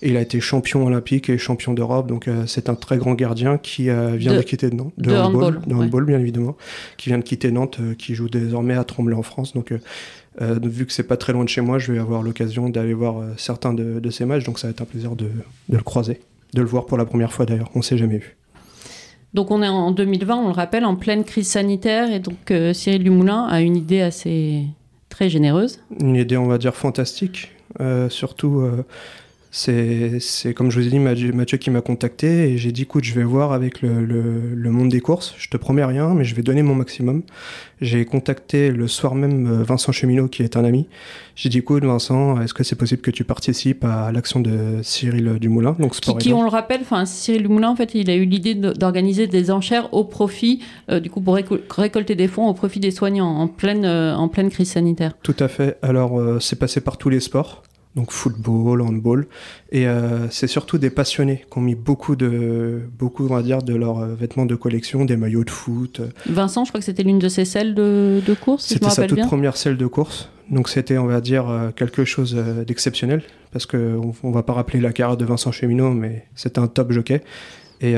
Il 0.00 0.16
a 0.16 0.20
été 0.20 0.40
champion 0.40 0.84
olympique 0.86 1.28
et 1.28 1.38
champion 1.38 1.74
d'Europe. 1.74 2.08
Donc 2.08 2.28
c'est 2.46 2.68
un 2.68 2.74
très 2.74 2.96
grand 2.96 3.14
gardien 3.14 3.56
qui 3.56 3.84
vient 3.84 4.34
de, 4.34 4.42
quitter 4.42 4.70
Nantes. 4.70 4.92
De, 4.98 5.14
handball, 5.14 5.60
de 5.64 5.74
handball 5.74 6.04
bien 6.04 6.18
évidemment. 6.18 6.56
Qui 6.96 7.10
vient 7.10 7.18
de 7.18 7.22
quitter 7.22 7.52
Nantes, 7.52 7.78
qui 7.98 8.16
joue 8.16 8.28
désormais 8.28 8.74
à 8.74 8.82
Tremblay 8.82 9.14
en 9.14 9.22
France. 9.22 9.52
Donc 9.54 9.72
vu 10.40 10.86
que 10.86 10.92
c'est 10.92 11.06
pas 11.06 11.16
très 11.16 11.32
loin 11.32 11.44
de 11.44 11.48
chez 11.48 11.60
moi, 11.60 11.78
je 11.78 11.92
vais 11.92 11.98
avoir 11.98 12.22
l'occasion 12.22 12.68
d'aller 12.68 12.94
voir 12.94 13.22
certains 13.36 13.74
de, 13.74 14.00
de, 14.00 14.10
ces 14.10 14.24
matchs. 14.24 14.44
Donc 14.44 14.58
ça 14.58 14.66
va 14.66 14.70
être 14.70 14.80
un 14.80 14.86
plaisir 14.86 15.14
de, 15.16 15.26
de 15.68 15.76
le 15.76 15.82
croiser. 15.82 16.20
De 16.54 16.60
le 16.60 16.66
voir 16.66 16.86
pour 16.86 16.98
la 16.98 17.04
première 17.04 17.32
fois 17.32 17.46
d'ailleurs. 17.46 17.70
On 17.74 17.82
s'est 17.82 17.98
jamais 17.98 18.18
vu. 18.18 18.36
Donc 19.34 19.50
on 19.50 19.62
est 19.62 19.68
en 19.68 19.92
2020, 19.92 20.36
on 20.36 20.48
le 20.48 20.52
rappelle, 20.52 20.84
en 20.84 20.94
pleine 20.94 21.24
crise 21.24 21.48
sanitaire, 21.48 22.12
et 22.12 22.20
donc 22.20 22.50
euh, 22.50 22.72
Cyril 22.74 23.02
Dumoulin 23.02 23.46
a 23.46 23.62
une 23.62 23.76
idée 23.76 24.02
assez 24.02 24.64
très 25.08 25.30
généreuse. 25.30 25.80
Une 26.00 26.16
idée, 26.16 26.36
on 26.36 26.46
va 26.46 26.58
dire, 26.58 26.74
fantastique. 26.74 27.50
Euh, 27.80 28.10
surtout, 28.10 28.60
euh, 28.60 28.84
c'est 29.54 30.54
comme 30.54 30.70
je 30.70 30.80
vous 30.80 30.86
ai 30.86 30.90
dit, 30.90 30.98
Mathieu, 30.98 31.58
qui 31.58 31.68
m'a 31.68 31.82
contacté 31.82 32.50
et 32.50 32.56
j'ai 32.56 32.72
dit 32.72 32.82
écoute, 32.82 33.04
je 33.04 33.12
vais 33.12 33.22
voir 33.22 33.52
avec 33.52 33.82
le, 33.82 34.70
monde 34.70 34.88
des 34.88 35.02
courses. 35.02 35.34
Je 35.36 35.50
te 35.50 35.58
promets 35.58 35.84
rien, 35.84 36.14
mais 36.14 36.24
je 36.24 36.34
vais 36.34 36.42
donner 36.42 36.62
mon 36.62 36.74
maximum. 36.74 37.22
J'ai 37.82 38.06
contacté 38.06 38.70
le 38.70 38.88
soir 38.88 39.14
même 39.14 39.46
euh, 39.46 39.62
Vincent 39.62 39.92
Cheminot, 39.92 40.28
qui 40.28 40.42
est 40.42 40.56
un 40.56 40.64
ami. 40.64 40.86
J'ai 41.36 41.50
dit 41.50 41.58
écoute, 41.58 41.84
Vincent, 41.84 42.40
est-ce 42.40 42.54
que 42.54 42.64
c'est 42.64 42.76
possible 42.76 43.02
que 43.02 43.10
tu 43.10 43.24
participes 43.24 43.84
à 43.84 44.10
l'action 44.10 44.40
de 44.40 44.80
Cyril 44.82 45.38
Dumoulin? 45.38 45.76
Donc 45.78 45.96
qui, 45.96 46.32
on 46.32 46.44
le 46.44 46.48
rappelle, 46.48 46.80
enfin 46.80 47.04
Cyril 47.04 47.42
Dumoulin, 47.42 47.68
en 47.68 47.76
fait, 47.76 47.94
il 47.94 48.08
a 48.08 48.14
eu 48.14 48.24
l'idée 48.24 48.54
d'organiser 48.54 49.26
des 49.26 49.50
enchères 49.50 49.92
au 49.92 50.04
profit, 50.04 50.62
euh, 50.90 50.98
du 50.98 51.10
coup, 51.10 51.20
pour 51.20 51.34
récolter 51.34 52.14
des 52.14 52.28
fonds 52.28 52.48
au 52.48 52.54
profit 52.54 52.80
des 52.80 52.90
soignants 52.90 53.28
en 53.28 53.48
pleine, 53.48 53.84
euh, 53.84 54.16
en 54.16 54.28
pleine 54.28 54.48
crise 54.48 54.70
sanitaire. 54.70 55.12
Tout 55.22 55.36
à 55.40 55.48
fait. 55.48 55.76
Alors, 55.82 56.18
c'est 56.40 56.58
passé 56.58 56.80
par 56.80 56.96
tous 56.96 57.10
les 57.10 57.20
sports 57.20 57.62
donc 57.94 58.10
football, 58.10 58.80
handball. 58.80 59.26
Et 59.70 59.86
euh, 59.86 60.28
c'est 60.30 60.46
surtout 60.46 60.78
des 60.78 60.90
passionnés 60.90 61.44
qui 61.50 61.58
ont 61.58 61.60
mis 61.60 61.74
beaucoup 61.74 62.16
de, 62.16 62.80
beaucoup, 62.98 63.24
on 63.24 63.34
va 63.34 63.42
dire, 63.42 63.62
de 63.62 63.74
leurs 63.74 63.98
euh, 63.98 64.14
vêtements 64.14 64.46
de 64.46 64.54
collection, 64.54 65.04
des 65.04 65.16
maillots 65.16 65.44
de 65.44 65.50
foot. 65.50 66.00
Vincent, 66.26 66.64
je 66.64 66.70
crois 66.70 66.80
que 66.80 66.86
c'était 66.86 67.02
l'une 67.02 67.18
de 67.18 67.28
ses 67.28 67.44
selles 67.44 67.74
de, 67.74 68.22
de 68.24 68.34
course, 68.34 68.66
C'était 68.66 68.90
sa 68.90 69.06
toute 69.06 69.20
première 69.26 69.56
selle 69.56 69.76
de 69.76 69.86
course. 69.86 70.30
Donc 70.50 70.68
c'était, 70.68 70.98
on 70.98 71.06
va 71.06 71.20
dire, 71.20 71.48
euh, 71.48 71.70
quelque 71.70 72.04
chose 72.04 72.34
d'exceptionnel. 72.66 73.22
Parce 73.52 73.66
qu'on 73.66 74.14
ne 74.22 74.32
va 74.32 74.42
pas 74.42 74.54
rappeler 74.54 74.80
la 74.80 74.92
carrière 74.92 75.18
de 75.18 75.26
Vincent 75.26 75.52
Cheminot, 75.52 75.92
mais 75.92 76.26
c'est 76.34 76.56
un 76.56 76.68
top 76.68 76.92
jockey. 76.92 77.22
Et 77.82 77.94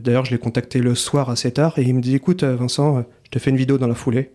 d'ailleurs, 0.00 0.24
je 0.24 0.30
l'ai 0.30 0.38
contacté 0.38 0.78
le 0.78 0.94
soir 0.94 1.28
assez 1.28 1.50
tard 1.50 1.76
et 1.76 1.82
il 1.82 1.92
me 1.92 2.00
dit, 2.00 2.14
écoute, 2.14 2.44
Vincent, 2.44 3.04
je 3.24 3.30
te 3.30 3.40
fais 3.40 3.50
une 3.50 3.56
vidéo 3.56 3.76
dans 3.76 3.88
la 3.88 3.96
foulée. 3.96 4.30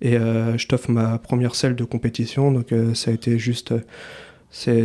Et 0.00 0.16
euh, 0.16 0.58
je 0.58 0.66
t'offre 0.66 0.90
ma 0.90 1.18
première 1.18 1.54
selle 1.54 1.74
de 1.74 1.84
compétition, 1.84 2.52
donc 2.52 2.72
euh, 2.72 2.94
ça 2.94 3.10
a 3.10 3.14
été 3.14 3.38
juste. 3.38 3.72
Euh, 3.72 3.80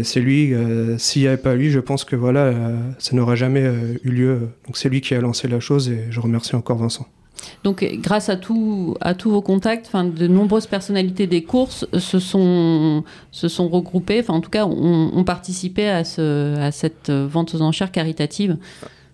c'est 0.03 0.19
lui, 0.19 0.53
s'il 0.97 1.21
n'y 1.21 1.27
avait 1.29 1.37
pas 1.37 1.55
lui, 1.55 1.69
je 1.69 1.79
pense 1.79 2.03
que 2.03 2.17
voilà, 2.17 2.51
ça 2.97 3.15
n'aurait 3.15 3.37
jamais 3.37 3.63
eu 4.03 4.09
lieu. 4.09 4.49
Donc 4.65 4.75
c'est 4.75 4.89
lui 4.89 4.99
qui 4.99 5.15
a 5.15 5.21
lancé 5.21 5.47
la 5.47 5.61
chose 5.61 5.87
et 5.87 6.07
je 6.09 6.19
remercie 6.19 6.57
encore 6.57 6.77
Vincent. 6.77 7.07
Donc, 7.63 7.85
grâce 7.99 8.27
à, 8.27 8.35
tout, 8.35 8.97
à 8.99 9.13
tous 9.13 9.31
vos 9.31 9.41
contacts, 9.41 9.95
de 9.95 10.27
nombreuses 10.27 10.67
personnalités 10.67 11.25
des 11.25 11.43
courses 11.43 11.87
se 11.97 12.19
sont, 12.19 13.05
se 13.31 13.47
sont 13.47 13.69
regroupées, 13.69 14.19
enfin, 14.19 14.33
en 14.33 14.41
tout 14.41 14.49
cas, 14.49 14.65
ont, 14.65 15.23
participé 15.23 15.87
à, 15.87 16.03
ce, 16.03 16.57
à 16.57 16.71
cette 16.71 17.09
vente 17.09 17.55
aux 17.55 17.61
enchères 17.61 17.93
caritative. 17.93 18.57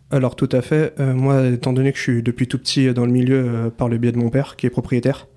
Alors, 0.09 0.35
tout 0.35 0.49
à 0.51 0.63
fait. 0.63 0.97
moi, 0.97 1.45
étant 1.49 1.73
donné 1.73 1.91
que 1.91 1.99
je 1.99 2.03
suis 2.03 2.23
depuis 2.23 2.47
tout 2.47 2.57
petit 2.57 2.91
dans 2.93 3.05
le 3.05 3.11
milieu 3.11 3.71
par 3.77 3.89
le 3.89 3.99
biais 3.99 4.13
de 4.13 4.17
mon 4.17 4.31
père, 4.31 4.55
qui 4.55 4.65
est 4.65 4.71
propriétaire, 4.71 5.27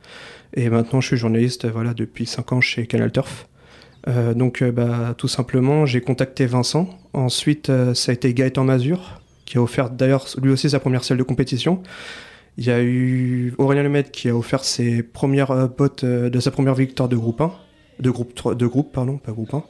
et 0.55 0.69
maintenant, 0.69 1.01
je 1.01 1.09
suis 1.09 1.17
journaliste 1.17 1.67
voilà, 1.67 1.95
depuis 1.95 2.27
5 2.27 2.53
ans 2.53 2.61
chez 2.61 2.87
Canal 2.87 3.13
Turf. 3.13 3.49
Euh, 4.09 4.35
donc, 4.35 4.63
euh, 4.63 4.73
bah, 4.73 5.15
tout 5.17 5.29
simplement, 5.29 5.87
j'ai 5.87 6.01
contacté 6.01 6.47
Vincent. 6.47 6.89
Ensuite, 7.13 7.71
euh, 7.71 7.95
ça 7.95 8.11
a 8.11 8.15
été 8.15 8.33
Gaëtan 8.33 8.65
Mazur, 8.65 9.21
qui 9.45 9.59
a 9.59 9.63
offert 9.63 9.91
d'ailleurs 9.91 10.27
lui 10.43 10.51
aussi 10.51 10.71
sa 10.71 10.81
première 10.81 11.05
salle 11.05 11.19
de 11.19 11.23
compétition. 11.23 11.83
Il 12.57 12.65
y 12.65 12.71
a 12.71 12.83
eu 12.83 13.55
Aurélien 13.59 13.83
Lemaitre 13.83 14.11
qui 14.11 14.29
a 14.29 14.37
offert 14.37 14.65
ses 14.65 15.03
premières 15.03 15.69
bottes 15.69 16.05
de 16.05 16.41
sa 16.41 16.51
première 16.51 16.75
victoire 16.75 17.09
de 17.09 17.17
groupe 17.17 17.41
1. 17.41 17.53
De 18.01 18.11
groupe, 18.11 18.55
de 18.55 18.67
groupe 18.67 18.93
pardon, 18.93 19.19
pas 19.19 19.33
groupe 19.33 19.55
1. 19.55 19.65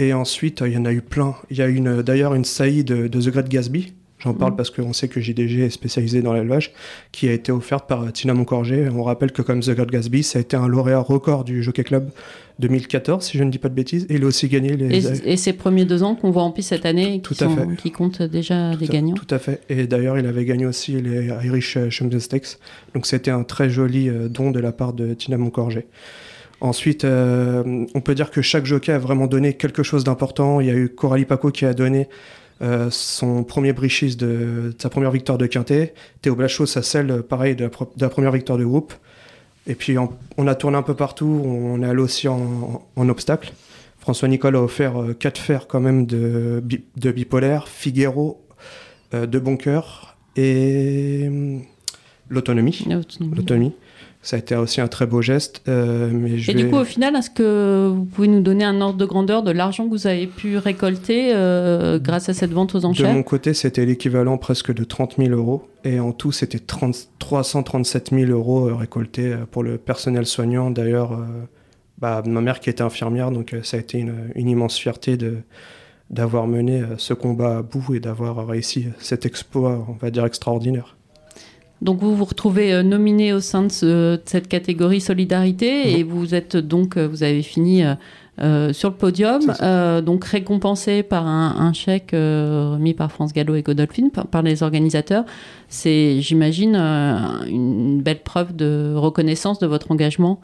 Et 0.00 0.12
ensuite, 0.12 0.62
il 0.66 0.72
y 0.72 0.76
en 0.76 0.84
a 0.84 0.92
eu 0.92 1.00
plein. 1.00 1.36
Il 1.50 1.56
y 1.56 1.62
a 1.62 2.02
d'ailleurs 2.02 2.34
une 2.34 2.44
saillie 2.44 2.84
de, 2.84 3.06
de 3.06 3.20
The 3.20 3.30
Great 3.30 3.48
Gatsby, 3.48 3.94
J'en 4.18 4.34
parle 4.34 4.52
mm. 4.52 4.56
parce 4.56 4.70
qu'on 4.70 4.92
sait 4.92 5.08
que 5.08 5.20
JDG 5.20 5.66
est 5.66 5.70
spécialisé 5.70 6.22
dans 6.22 6.32
l'élevage, 6.32 6.72
qui 7.12 7.28
a 7.28 7.32
été 7.32 7.52
offerte 7.52 7.88
par 7.88 8.12
Tina 8.12 8.34
Moncorgé. 8.34 8.88
On 8.88 9.04
rappelle 9.04 9.32
que 9.32 9.42
comme 9.42 9.60
The 9.60 9.76
God 9.76 9.90
Gatsby, 9.90 10.22
ça 10.22 10.38
a 10.38 10.42
été 10.42 10.56
un 10.56 10.66
lauréat 10.66 10.98
record 10.98 11.44
du 11.44 11.62
Jockey 11.62 11.84
Club 11.84 12.10
2014, 12.58 13.24
si 13.24 13.38
je 13.38 13.44
ne 13.44 13.50
dis 13.50 13.58
pas 13.58 13.68
de 13.68 13.74
bêtises, 13.74 14.06
et 14.10 14.16
il 14.16 14.24
a 14.24 14.26
aussi 14.26 14.48
gagné 14.48 14.76
les... 14.76 15.28
Et, 15.28 15.36
ses 15.36 15.52
premiers 15.52 15.84
deux 15.84 16.02
ans 16.02 16.16
qu'on 16.16 16.32
voit 16.32 16.42
en 16.42 16.50
piste 16.50 16.70
cette 16.70 16.86
année, 16.86 17.22
qui, 17.22 17.36
qui 17.76 17.92
comptent 17.92 18.22
déjà 18.22 18.74
des 18.74 18.88
gagnants. 18.88 19.14
tout 19.14 19.32
à 19.32 19.38
fait. 19.38 19.60
Et 19.68 19.86
d'ailleurs, 19.86 20.18
il 20.18 20.26
avait 20.26 20.44
gagné 20.44 20.66
aussi 20.66 21.00
les 21.00 21.30
Irish 21.44 21.78
Champions 21.90 22.18
Stakes. 22.18 22.58
Donc 22.94 23.06
c'était 23.06 23.30
un 23.30 23.44
très 23.44 23.70
joli 23.70 24.08
euh, 24.08 24.28
don 24.28 24.50
de 24.50 24.58
la 24.58 24.72
part 24.72 24.92
de 24.92 25.14
Tina 25.14 25.36
Moncorgé. 25.36 25.86
Ensuite, 26.60 27.04
euh, 27.04 27.86
on 27.94 28.00
peut 28.00 28.16
dire 28.16 28.32
que 28.32 28.42
chaque 28.42 28.66
jockey 28.66 28.90
a 28.90 28.98
vraiment 28.98 29.28
donné 29.28 29.54
quelque 29.54 29.84
chose 29.84 30.02
d'important. 30.02 30.60
Il 30.60 30.66
y 30.66 30.70
a 30.70 30.74
eu 30.74 30.88
Coralie 30.88 31.24
Paco 31.24 31.50
qui 31.52 31.64
a 31.64 31.72
donné 31.72 32.08
euh, 32.60 32.88
son 32.90 33.44
premier 33.44 33.72
brichis 33.72 34.16
de, 34.16 34.74
sa 34.78 34.88
première 34.88 35.10
victoire 35.10 35.38
de 35.38 35.46
Quintet. 35.46 35.94
Théo 36.22 36.34
Blachot, 36.34 36.66
sa 36.66 36.82
selle, 36.82 37.22
pareil, 37.22 37.54
de 37.54 37.70
la, 38.00 38.08
première 38.08 38.32
victoire 38.32 38.58
de 38.58 38.64
groupe. 38.64 38.92
Et 39.66 39.74
puis 39.74 39.96
on, 39.98 40.46
a 40.46 40.54
tourné 40.54 40.78
un 40.78 40.82
peu 40.82 40.94
partout, 40.94 41.42
on 41.44 41.82
est 41.82 41.86
allé 41.86 42.00
aussi 42.00 42.26
en, 42.26 42.82
obstacle. 42.96 43.52
François 43.98 44.28
Nicole 44.28 44.56
a 44.56 44.62
offert 44.62 44.94
4 45.18 45.38
euh, 45.38 45.42
fers 45.42 45.66
quand 45.66 45.80
même 45.80 46.06
de, 46.06 46.62
de 46.96 47.12
bipolaire, 47.12 47.68
Figuero 47.68 48.42
euh, 49.12 49.26
de 49.26 49.38
Boncoeur 49.38 50.16
et 50.36 51.24
hum, 51.28 51.62
l'autonomie. 52.28 52.86
L'autonomie. 53.20 53.74
Ça 54.20 54.36
a 54.36 54.40
été 54.40 54.56
aussi 54.56 54.80
un 54.80 54.88
très 54.88 55.06
beau 55.06 55.22
geste. 55.22 55.62
Euh, 55.68 56.10
mais 56.12 56.42
et 56.48 56.54
du 56.54 56.68
coup, 56.68 56.76
au 56.76 56.84
final, 56.84 57.14
est-ce 57.14 57.30
que 57.30 57.88
vous 57.94 58.04
pouvez 58.04 58.26
nous 58.26 58.40
donner 58.40 58.64
un 58.64 58.80
ordre 58.80 58.98
de 58.98 59.04
grandeur 59.04 59.44
de 59.44 59.52
l'argent 59.52 59.84
que 59.84 59.90
vous 59.90 60.08
avez 60.08 60.26
pu 60.26 60.58
récolter 60.58 61.30
euh, 61.32 62.00
grâce 62.00 62.28
à 62.28 62.34
cette 62.34 62.50
vente 62.50 62.74
aux 62.74 62.84
enchères 62.84 63.08
De 63.08 63.14
mon 63.14 63.22
côté, 63.22 63.54
c'était 63.54 63.86
l'équivalent 63.86 64.36
presque 64.36 64.74
de 64.74 64.82
30 64.82 65.16
000 65.18 65.30
euros. 65.30 65.68
Et 65.84 66.00
en 66.00 66.12
tout, 66.12 66.32
c'était 66.32 66.58
337 66.58 68.10
000 68.10 68.32
euros 68.32 68.68
euh, 68.68 68.74
récoltés 68.74 69.36
pour 69.52 69.62
le 69.62 69.78
personnel 69.78 70.26
soignant. 70.26 70.70
D'ailleurs, 70.72 71.16
bah, 71.98 72.22
ma 72.26 72.40
mère 72.40 72.58
qui 72.58 72.70
était 72.70 72.82
infirmière, 72.82 73.30
donc 73.30 73.54
ça 73.62 73.76
a 73.76 73.80
été 73.80 73.98
une, 73.98 74.30
une 74.34 74.48
immense 74.48 74.76
fierté 74.76 75.16
de 75.16 75.38
d'avoir 76.10 76.46
mené 76.46 76.82
ce 76.96 77.12
combat 77.12 77.58
à 77.58 77.62
bout 77.62 77.94
et 77.94 78.00
d'avoir 78.00 78.46
réussi 78.46 78.86
cet 78.98 79.26
exploit, 79.26 79.86
on 79.88 79.92
va 79.92 80.10
dire, 80.10 80.24
extraordinaire. 80.24 80.97
Donc 81.80 82.00
vous 82.00 82.16
vous 82.16 82.24
retrouvez 82.24 82.72
euh, 82.72 82.82
nominé 82.82 83.32
au 83.32 83.40
sein 83.40 83.64
de, 83.64 84.20
cette 84.24 84.48
catégorie 84.48 85.00
solidarité 85.00 85.98
et 85.98 86.02
vous 86.02 86.34
êtes 86.34 86.56
donc 86.56 86.96
euh, 86.96 87.06
vous 87.06 87.22
avez 87.22 87.42
fini 87.42 87.84
euh, 88.40 88.72
sur 88.72 88.90
le 88.90 88.94
podium, 88.94 89.42
donc 90.04 90.24
récompensé 90.24 91.02
par 91.02 91.26
un, 91.26 91.72
chèque 91.72 92.10
remis 92.12 92.94
par 92.94 93.10
France 93.10 93.32
Gallo 93.32 93.56
et 93.56 93.62
Godolphin 93.62 94.10
par, 94.10 94.42
les 94.42 94.62
organisateurs. 94.62 95.24
C'est, 95.68 96.20
j'imagine, 96.20 96.76
une 96.76 98.00
belle 98.00 98.22
preuve 98.22 98.54
de 98.54 98.94
reconnaissance 98.94 99.58
de 99.58 99.66
votre 99.66 99.90
engagement 99.90 100.40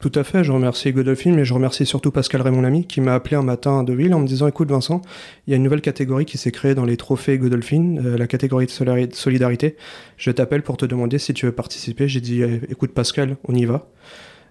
tout 0.00 0.12
à 0.14 0.24
fait, 0.24 0.42
je 0.44 0.50
remercie 0.50 0.92
Godolphin, 0.92 1.32
mais 1.32 1.44
je 1.44 1.52
remercie 1.52 1.84
surtout 1.84 2.10
Pascal 2.10 2.40
Raymond 2.40 2.62
Lamy 2.62 2.86
qui 2.86 3.02
m'a 3.02 3.14
appelé 3.14 3.36
un 3.36 3.42
matin 3.42 3.80
à 3.80 3.82
Deauville 3.82 4.14
en 4.14 4.20
me 4.20 4.26
disant 4.26 4.46
Écoute, 4.48 4.70
Vincent, 4.70 5.02
il 5.46 5.50
y 5.50 5.54
a 5.54 5.56
une 5.56 5.62
nouvelle 5.62 5.82
catégorie 5.82 6.24
qui 6.24 6.38
s'est 6.38 6.50
créée 6.50 6.74
dans 6.74 6.86
les 6.86 6.96
trophées 6.96 7.36
Godolphin, 7.36 7.96
euh, 7.98 8.16
la 8.16 8.26
catégorie 8.26 8.66
de 8.66 9.12
solidarité. 9.12 9.76
Je 10.16 10.30
t'appelle 10.30 10.62
pour 10.62 10.78
te 10.78 10.86
demander 10.86 11.18
si 11.18 11.34
tu 11.34 11.44
veux 11.44 11.52
participer. 11.52 12.08
J'ai 12.08 12.22
dit 12.22 12.42
eh, 12.42 12.62
Écoute, 12.70 12.92
Pascal, 12.92 13.36
on 13.46 13.54
y 13.54 13.66
va. 13.66 13.88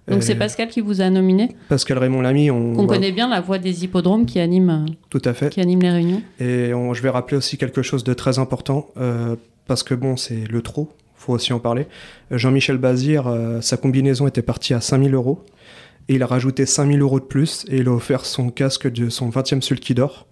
Donc 0.07 0.23
c'est 0.23 0.35
Pascal 0.35 0.69
qui 0.69 0.81
vous 0.81 1.01
a 1.01 1.09
nominé 1.09 1.55
Pascal 1.67 1.97
Raymond 1.97 2.21
Lamy. 2.21 2.49
On, 2.51 2.79
on 2.79 2.87
connaît 2.87 3.11
bien 3.11 3.27
la 3.27 3.41
voix 3.41 3.57
des 3.57 3.83
hippodromes 3.83 4.25
qui 4.25 4.39
anime, 4.39 4.85
Tout 5.09 5.21
à 5.25 5.33
fait. 5.33 5.49
Qui 5.49 5.61
anime 5.61 5.81
les 5.81 5.91
réunions. 5.91 6.21
Et 6.39 6.71
je 6.71 7.01
vais 7.01 7.09
rappeler 7.09 7.37
aussi 7.37 7.57
quelque 7.57 7.81
chose 7.81 8.03
de 8.03 8.13
très 8.13 8.39
important, 8.39 8.89
euh, 8.97 9.35
parce 9.67 9.83
que 9.83 9.93
bon, 9.93 10.17
c'est 10.17 10.47
le 10.49 10.61
trop, 10.61 10.89
faut 11.19 11.33
aussi 11.33 11.53
en 11.53 11.59
parler. 11.59 11.85
Jean-Michel 12.31 12.77
Bazir, 12.77 13.27
euh, 13.27 13.61
sa 13.61 13.77
combinaison 13.77 14.27
était 14.27 14.41
partie 14.41 14.73
à 14.73 14.81
5000 14.81 15.13
euros. 15.13 15.43
Et 16.07 16.15
il 16.15 16.23
a 16.23 16.25
rajouté 16.25 16.65
5000 16.65 17.01
euros 17.01 17.19
de 17.19 17.25
plus 17.25 17.65
et 17.69 17.77
il 17.77 17.87
a 17.87 17.91
offert 17.91 18.25
son 18.25 18.49
casque 18.49 18.91
de 18.91 19.09
son 19.09 19.29
20e 19.29 19.61
sulky 19.61 19.93
d'or. 19.93 20.25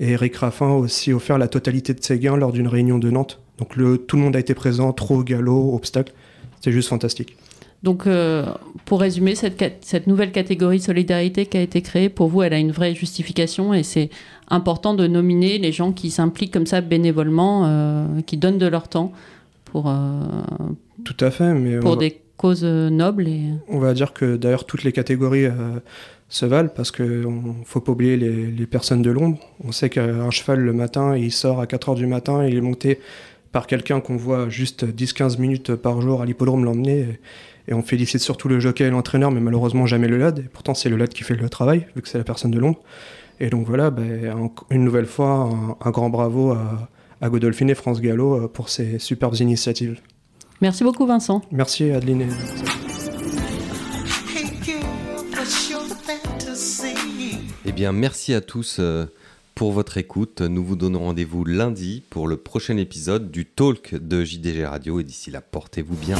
Et 0.00 0.10
Eric 0.10 0.34
Raffin 0.36 0.66
a 0.66 0.74
aussi 0.74 1.12
offert 1.12 1.38
la 1.38 1.46
totalité 1.46 1.94
de 1.94 2.02
ses 2.02 2.18
gains 2.18 2.36
lors 2.36 2.52
d'une 2.52 2.66
réunion 2.66 2.98
de 2.98 3.10
Nantes. 3.10 3.38
Donc 3.58 3.76
tout 4.06 4.16
le 4.16 4.22
monde 4.22 4.34
a 4.34 4.40
été 4.40 4.54
présent, 4.54 4.92
trop, 4.92 5.22
galop, 5.22 5.74
obstacle. 5.74 6.12
C'est 6.60 6.72
juste 6.72 6.88
fantastique. 6.88 7.36
Donc, 7.82 8.06
euh, 8.06 8.44
pour 8.84 9.00
résumer, 9.00 9.34
cette, 9.34 10.06
nouvelle 10.06 10.32
catégorie 10.32 10.80
solidarité 10.80 11.46
qui 11.46 11.56
a 11.56 11.62
été 11.62 11.80
créée, 11.80 12.10
pour 12.10 12.28
vous, 12.28 12.42
elle 12.42 12.52
a 12.52 12.58
une 12.58 12.72
vraie 12.72 12.94
justification 12.94 13.72
et 13.72 13.82
c'est 13.82 14.10
important 14.48 14.92
de 14.92 15.06
nominer 15.06 15.56
les 15.56 15.72
gens 15.72 15.92
qui 15.92 16.10
s'impliquent 16.10 16.52
comme 16.52 16.66
ça 16.66 16.82
bénévolement, 16.82 17.64
euh, 17.64 18.20
qui 18.26 18.36
donnent 18.36 18.58
de 18.58 18.66
leur 18.66 18.88
temps 18.88 19.12
pour, 19.70 19.88
euh, 19.88 20.20
Tout 21.04 21.16
à 21.20 21.30
fait, 21.30 21.54
mais 21.54 21.78
pour 21.78 21.96
des 21.96 22.20
causes 22.36 22.64
nobles. 22.64 23.28
Et... 23.28 23.42
On 23.68 23.78
va 23.78 23.94
dire 23.94 24.12
que 24.12 24.36
d'ailleurs 24.36 24.64
toutes 24.64 24.82
les 24.82 24.92
catégories 24.92 25.46
se 26.28 26.46
valent 26.46 26.70
parce 26.74 26.90
qu'il 26.92 27.04
ne 27.06 27.64
faut 27.64 27.80
pas 27.80 27.92
oublier 27.92 28.16
les, 28.16 28.66
personnes 28.66 29.02
de 29.02 29.10
l'ombre. 29.10 29.38
On 29.64 29.72
sait 29.72 29.90
qu'un 29.90 30.30
cheval 30.30 30.60
le 30.60 30.72
matin, 30.72 31.16
il 31.16 31.32
sort 31.32 31.60
à 31.60 31.66
4 31.66 31.90
heures 31.90 31.94
du 31.96 32.06
matin, 32.06 32.46
il 32.46 32.56
est 32.56 32.60
monté 32.60 33.00
par 33.52 33.66
quelqu'un 33.66 34.00
qu'on 34.00 34.16
voit 34.16 34.48
juste 34.48 34.84
10-15 34.84 35.40
minutes 35.40 35.74
par 35.74 36.00
jour 36.00 36.22
à 36.22 36.26
l'hippodrome 36.26 36.64
l'emmener. 36.64 37.18
Et, 37.68 37.74
on 37.74 37.82
félicite 37.82 38.20
surtout 38.20 38.48
le 38.48 38.58
jockey 38.58 38.84
et 38.84 38.90
l'entraîneur, 38.90 39.30
mais 39.30 39.40
malheureusement 39.40 39.86
jamais 39.86 40.08
le 40.08 40.18
LAD. 40.18 40.40
Et 40.40 40.48
pourtant, 40.52 40.74
c'est 40.74 40.88
le 40.88 40.96
LAD 40.96 41.10
qui 41.10 41.22
fait 41.22 41.36
le 41.36 41.48
travail, 41.48 41.86
vu 41.94 42.02
que 42.02 42.08
c'est 42.08 42.18
la 42.18 42.24
personne 42.24 42.50
de 42.50 42.58
l'ombre. 42.58 42.80
Et 43.38 43.48
donc 43.48 43.66
voilà, 43.66 43.90
ben, 43.90 44.50
une 44.70 44.84
nouvelle 44.84 45.06
fois, 45.06 45.50
un, 45.80 45.90
grand 45.90 46.10
bravo 46.10 46.52
à, 46.52 46.88
à 47.20 47.28
Godolphine 47.28 47.70
et 47.70 47.74
France 47.74 48.00
Gallo 48.00 48.34
euh, 48.34 48.48
pour 48.48 48.68
ces 48.68 48.98
superbes 48.98 49.36
initiatives. 49.36 50.00
Merci 50.60 50.84
beaucoup 50.84 51.06
Vincent. 51.06 51.42
Merci 51.50 51.90
Adeline. 51.90 52.28
Eh 57.64 57.72
bien, 57.72 57.92
merci 57.92 58.34
à 58.34 58.40
tous 58.40 58.78
euh, 58.80 59.06
pour 59.54 59.72
votre 59.72 59.96
écoute. 59.96 60.40
Nous 60.40 60.64
vous 60.64 60.76
donnons 60.76 61.00
rendez-vous 61.00 61.44
lundi 61.44 62.02
pour 62.10 62.26
le 62.26 62.36
prochain 62.36 62.76
épisode 62.76 63.30
du 63.30 63.46
Talk 63.46 63.94
de 63.94 64.24
JDG 64.24 64.66
Radio. 64.66 65.00
Et 65.00 65.04
d'ici 65.04 65.30
là, 65.30 65.40
portez-vous 65.40 65.96
bien. 65.96 66.16